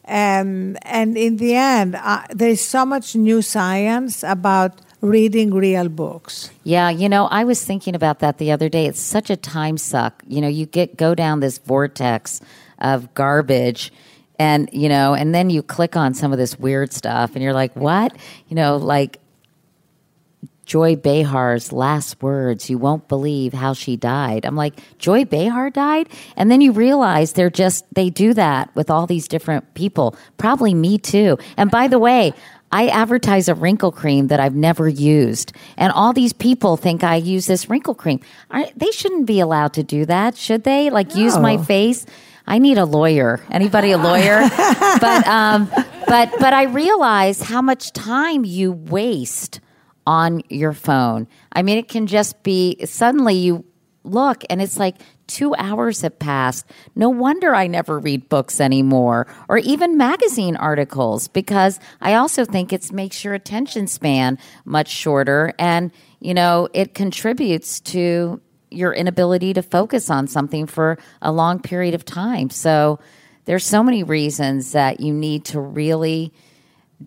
[0.08, 6.50] Um, and in the end, uh, there's so much new science about reading real books.
[6.64, 8.86] Yeah, you know, I was thinking about that the other day.
[8.86, 10.24] It's such a time suck.
[10.28, 12.42] You know, you get go down this vortex
[12.80, 13.92] of garbage
[14.40, 17.54] and, you know, and then you click on some of this weird stuff and you're
[17.54, 18.18] like, "What?"
[18.48, 19.20] You know, like
[20.70, 24.46] Joy Behar's last words, you won't believe how she died.
[24.46, 26.10] I'm like, Joy Behar died?
[26.38, 30.16] And then you realize they're just, they do that with all these different people.
[30.38, 31.40] Probably me too.
[31.58, 32.34] And by the way,
[32.72, 35.54] I advertise a wrinkle cream that I've never used.
[35.76, 38.20] And all these people think I use this wrinkle cream.
[38.76, 40.92] They shouldn't be allowed to do that, should they?
[40.92, 42.06] Like use my face?
[42.50, 43.40] I need a lawyer.
[43.52, 44.42] Anybody a lawyer?
[45.00, 45.70] but um,
[46.08, 49.62] but but I realize how much time you waste
[50.08, 51.28] on your phone.
[51.54, 53.66] I mean, it can just be suddenly you
[54.04, 54.96] look and it's like
[55.28, 56.66] two hours have passed.
[56.96, 62.74] No wonder I never read books anymore or even magazine articles because I also think
[62.74, 68.42] it makes your attention span much shorter and, you know, it contributes to
[68.72, 72.50] your inability to focus on something for a long period of time.
[72.50, 73.00] So
[73.46, 76.32] there's so many reasons that you need to really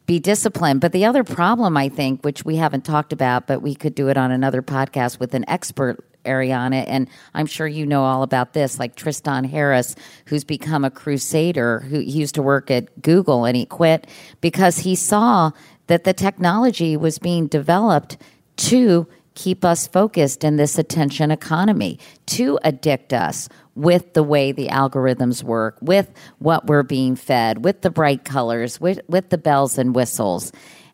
[0.07, 0.81] be disciplined.
[0.81, 4.09] But the other problem, I think, which we haven't talked about, but we could do
[4.09, 8.53] it on another podcast with an expert Arianna, and I'm sure you know all about
[8.53, 9.95] this, like Tristan Harris,
[10.27, 14.07] who's become a crusader, who he used to work at Google and he quit
[14.41, 15.51] because he saw
[15.89, 18.17] that the technology was being developed
[18.57, 24.69] to keep us focused in this attention economy, to addict us with the way the
[24.69, 29.79] algorithms work, with what we're being fed, with the bright colors, with, with the bells
[29.79, 30.53] and whistles.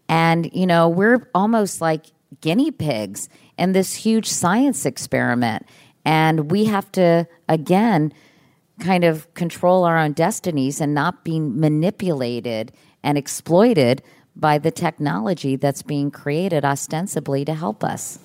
[0.09, 2.07] And, you know, we're almost like
[2.41, 3.29] guinea pigs
[3.59, 5.67] in this huge science experiment.
[6.05, 8.13] And we have to, again,
[8.81, 12.73] kind of control our own destinies and not be manipulated
[13.03, 14.03] and exploited
[14.39, 18.19] by the technology that's being created ostensibly to help us.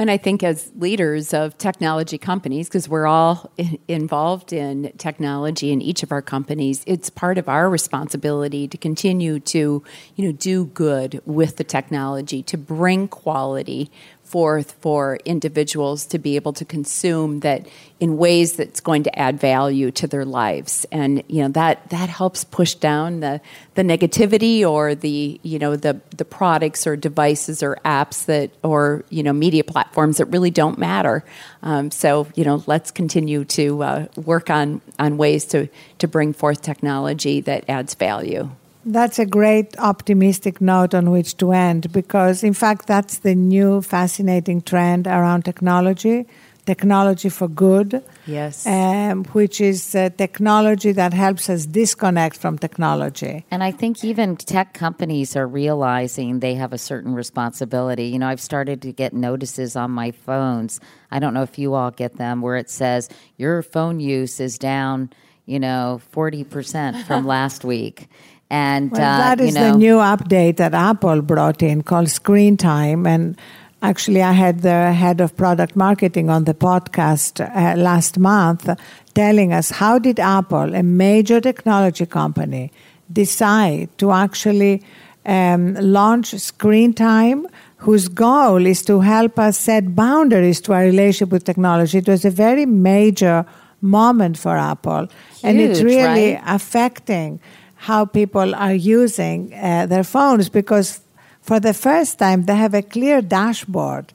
[0.00, 3.52] And I think as leaders of technology companies, because we're all
[3.86, 9.40] involved in technology in each of our companies, it's part of our responsibility to continue
[9.40, 9.84] to,
[10.16, 13.90] you know, do good with the technology, to bring quality
[14.30, 17.66] forth for individuals to be able to consume that
[17.98, 20.86] in ways that's going to add value to their lives.
[20.92, 23.40] And you know that that helps push down the
[23.74, 29.04] the negativity or the you know the the products or devices or apps that or
[29.10, 31.24] you know media platforms that really don't matter.
[31.62, 35.68] Um, so you know let's continue to uh, work on on ways to
[35.98, 38.48] to bring forth technology that adds value
[38.84, 43.82] That's a great optimistic note on which to end because, in fact, that's the new
[43.82, 46.26] fascinating trend around technology
[46.66, 48.02] technology for good.
[48.26, 48.66] Yes.
[48.66, 53.44] Um, which is uh, technology that helps us disconnect from technology.
[53.50, 58.04] And I think even tech companies are realizing they have a certain responsibility.
[58.04, 60.80] You know, I've started to get notices on my phones.
[61.10, 64.56] I don't know if you all get them where it says your phone use is
[64.58, 65.10] down,
[65.46, 68.08] you know, 40% from last week.
[68.50, 72.10] And Well, uh, that is you know, the new update that Apple brought in called
[72.10, 73.06] Screen Time.
[73.06, 73.36] And
[73.80, 78.68] actually, I had the head of product marketing on the podcast uh, last month
[79.14, 82.72] telling us how did Apple, a major technology company,
[83.12, 84.82] decide to actually
[85.26, 87.46] um, launch Screen Time,
[87.76, 91.98] whose goal is to help us set boundaries to our relationship with technology.
[91.98, 93.46] It was a very major
[93.80, 95.08] moment for Apple.
[95.42, 96.42] and it's really right?
[96.46, 97.40] affecting
[97.80, 101.00] how people are using uh, their phones because
[101.40, 104.12] for the first time they have a clear dashboard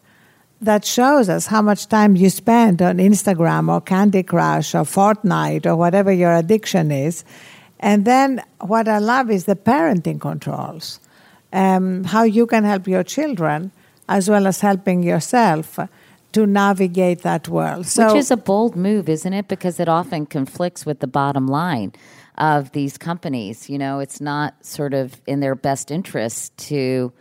[0.62, 5.66] that shows us how much time you spend on Instagram or Candy Crush or Fortnite
[5.66, 7.26] or whatever your addiction is.
[7.80, 11.00] And then what I love is the parenting controls,
[11.52, 13.72] um, how you can help your children
[14.08, 15.80] as well as helping yourself
[16.36, 17.86] to navigate that world.
[17.86, 19.48] So Which is a bold move, isn't it?
[19.48, 21.94] Because it often conflicts with the bottom line
[22.38, 23.70] of these companies.
[23.70, 27.14] You know, it's not sort of in their best interest to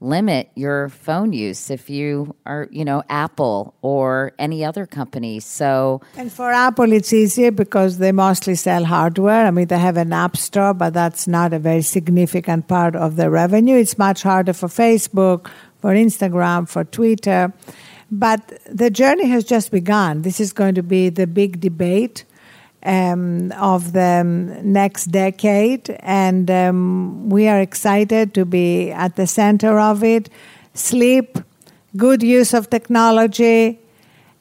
[0.00, 5.38] limit your phone use if you are, you know, Apple or any other company.
[5.38, 9.46] So, And for Apple, it's easier because they mostly sell hardware.
[9.46, 13.16] I mean, they have an app store, but that's not a very significant part of
[13.16, 13.76] the revenue.
[13.76, 15.50] It's much harder for Facebook,
[15.80, 17.52] for Instagram, for Twitter.
[18.14, 20.20] But the journey has just begun.
[20.20, 22.26] This is going to be the big debate
[22.82, 24.22] um, of the
[24.62, 30.28] next decade, and um, we are excited to be at the center of it.
[30.74, 31.38] Sleep,
[31.96, 33.80] good use of technology,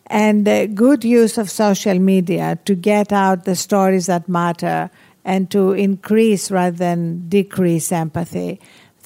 [0.08, 4.92] and uh, good use of social media to get out the stories that matter
[5.24, 8.60] and to increase rather than decrease empathy.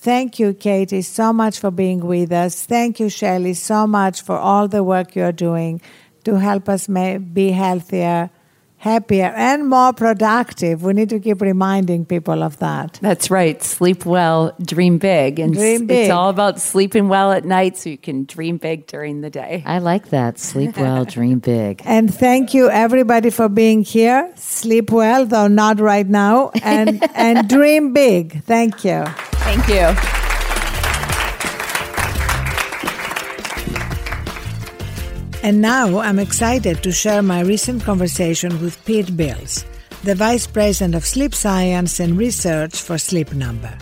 [0.05, 2.63] Thank you, Katie, so much for being with us.
[2.63, 5.81] Thank you, Shelley, so much for all the work you're doing
[6.25, 8.29] to help us be healthier
[8.77, 10.83] happier and more productive.
[10.83, 12.99] We need to keep reminding people of that.
[13.01, 13.61] That's right.
[13.61, 15.39] Sleep well, dream big.
[15.39, 16.05] And dream big.
[16.05, 19.63] it's all about sleeping well at night so you can dream big during the day.
[19.65, 20.39] I like that.
[20.39, 21.81] Sleep well, dream big.
[21.85, 24.31] And thank you everybody for being here.
[24.35, 28.43] Sleep well, though not right now, and and dream big.
[28.43, 29.03] Thank you.
[29.45, 30.24] Thank you.
[35.45, 39.63] And now I'm excited to share my recent conversation with Pete Bils,
[40.01, 43.77] the Vice President of Sleep Science and Research for Sleep Number.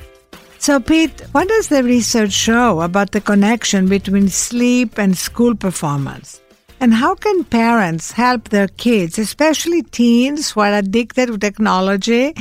[0.60, 6.42] So, Pete, what does the research show about the connection between sleep and school performance?
[6.82, 12.36] And how can parents help their kids, especially teens who are addicted to technology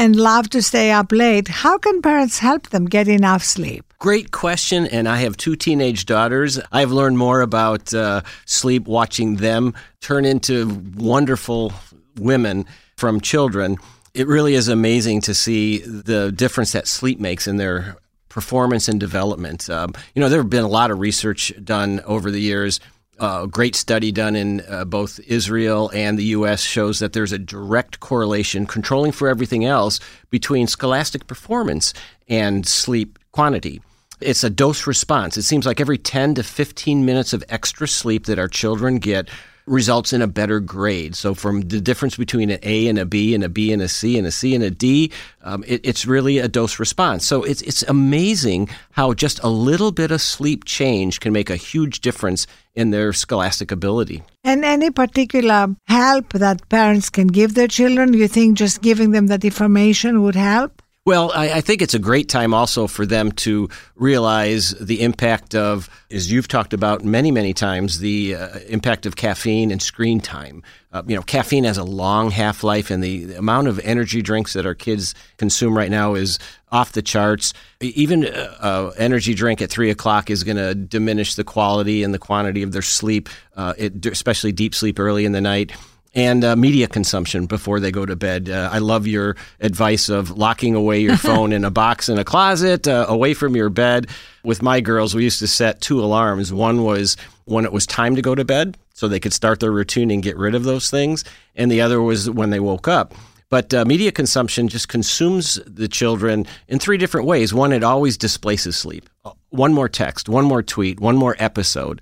[0.00, 1.46] and love to stay up late?
[1.48, 3.84] How can parents help them get enough sleep?
[3.98, 4.86] Great question.
[4.86, 6.58] And I have two teenage daughters.
[6.72, 11.74] I've learned more about uh, sleep watching them turn into wonderful
[12.18, 12.64] women
[12.96, 13.76] from children.
[14.14, 17.96] It really is amazing to see the difference that sleep makes in their
[18.30, 19.68] performance and development.
[19.68, 22.80] Um, you know, there have been a lot of research done over the years.
[23.20, 26.62] Uh, a great study done in uh, both Israel and the U.S.
[26.62, 30.00] shows that there's a direct correlation, controlling for everything else,
[30.30, 31.92] between scholastic performance
[32.28, 33.82] and sleep quantity.
[34.22, 35.36] It's a dose response.
[35.36, 39.28] It seems like every 10 to 15 minutes of extra sleep that our children get
[39.70, 41.14] results in a better grade.
[41.14, 43.88] So, from the difference between an A and a B, and a B and a
[43.88, 45.12] C, and a C and a D,
[45.42, 47.24] um, it, it's really a dose response.
[47.26, 51.56] So, it's, it's amazing how just a little bit of sleep change can make a
[51.56, 54.22] huge difference in their scholastic ability.
[54.44, 58.14] And any particular help that parents can give their children?
[58.14, 60.79] You think just giving them that information would help?
[61.06, 65.54] Well, I, I, think it's a great time also for them to realize the impact
[65.54, 70.20] of, as you've talked about many, many times, the uh, impact of caffeine and screen
[70.20, 70.62] time.
[70.92, 74.20] Uh, you know, caffeine has a long half life, and the, the, amount of energy
[74.20, 76.38] drinks that our kids consume right now is
[76.70, 77.54] off the charts.
[77.80, 82.02] Even an uh, uh, energy drink at three o'clock is going to diminish the quality
[82.02, 85.72] and the quantity of their sleep, uh, it, especially deep sleep early in the night
[86.14, 88.48] and uh, media consumption before they go to bed.
[88.48, 92.24] Uh, I love your advice of locking away your phone in a box in a
[92.24, 94.08] closet, uh, away from your bed.
[94.42, 96.52] With my girls, we used to set two alarms.
[96.52, 99.72] One was when it was time to go to bed, so they could start their
[99.72, 103.14] routine and get rid of those things, and the other was when they woke up.
[103.50, 107.52] But uh, media consumption just consumes the children in three different ways.
[107.52, 109.10] One, it always displaces sleep.
[109.50, 112.00] One more text, one more tweet, one more episode.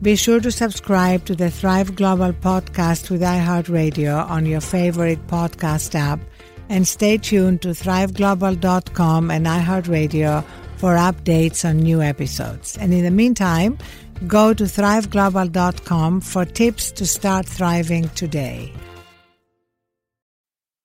[0.00, 5.96] Be sure to subscribe to the Thrive Global podcast with iHeartRadio on your favorite podcast
[5.96, 6.20] app
[6.68, 10.44] and stay tuned to thriveglobal.com and iHeartRadio
[10.78, 12.78] for updates on new episodes.
[12.78, 13.78] And in the meantime,
[14.26, 18.72] go to thriveglobal.com for tips to start thriving today.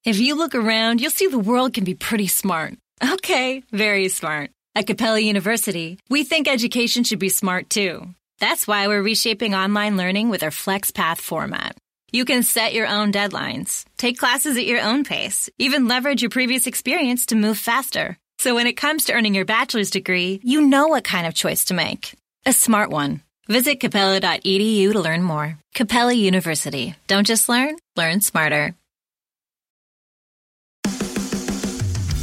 [0.04, 2.74] If you look around, you'll see the world can be pretty smart.
[3.02, 4.52] Okay, very smart.
[4.76, 8.08] At Capella University, we think education should be smart too.
[8.40, 11.78] That's why we're reshaping online learning with our FlexPath format.
[12.12, 16.30] You can set your own deadlines, take classes at your own pace, even leverage your
[16.30, 18.18] previous experience to move faster.
[18.44, 21.64] So when it comes to earning your bachelor's degree, you know what kind of choice
[21.66, 22.14] to make.
[22.46, 23.22] A smart one.
[23.48, 25.58] Visit capella.edu to learn more.
[25.74, 26.94] Capella University.
[27.08, 28.76] Don't just learn, learn smarter.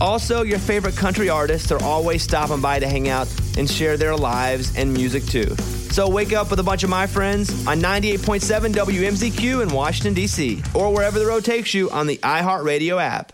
[0.00, 4.14] Also, your favorite country artists are always stopping by to hang out and share their
[4.14, 5.54] lives and music too.
[5.90, 10.62] So wake up with a bunch of my friends on 98.7 WMZQ in Washington, D.C.,
[10.74, 13.32] or wherever the road takes you on the iHeartRadio app.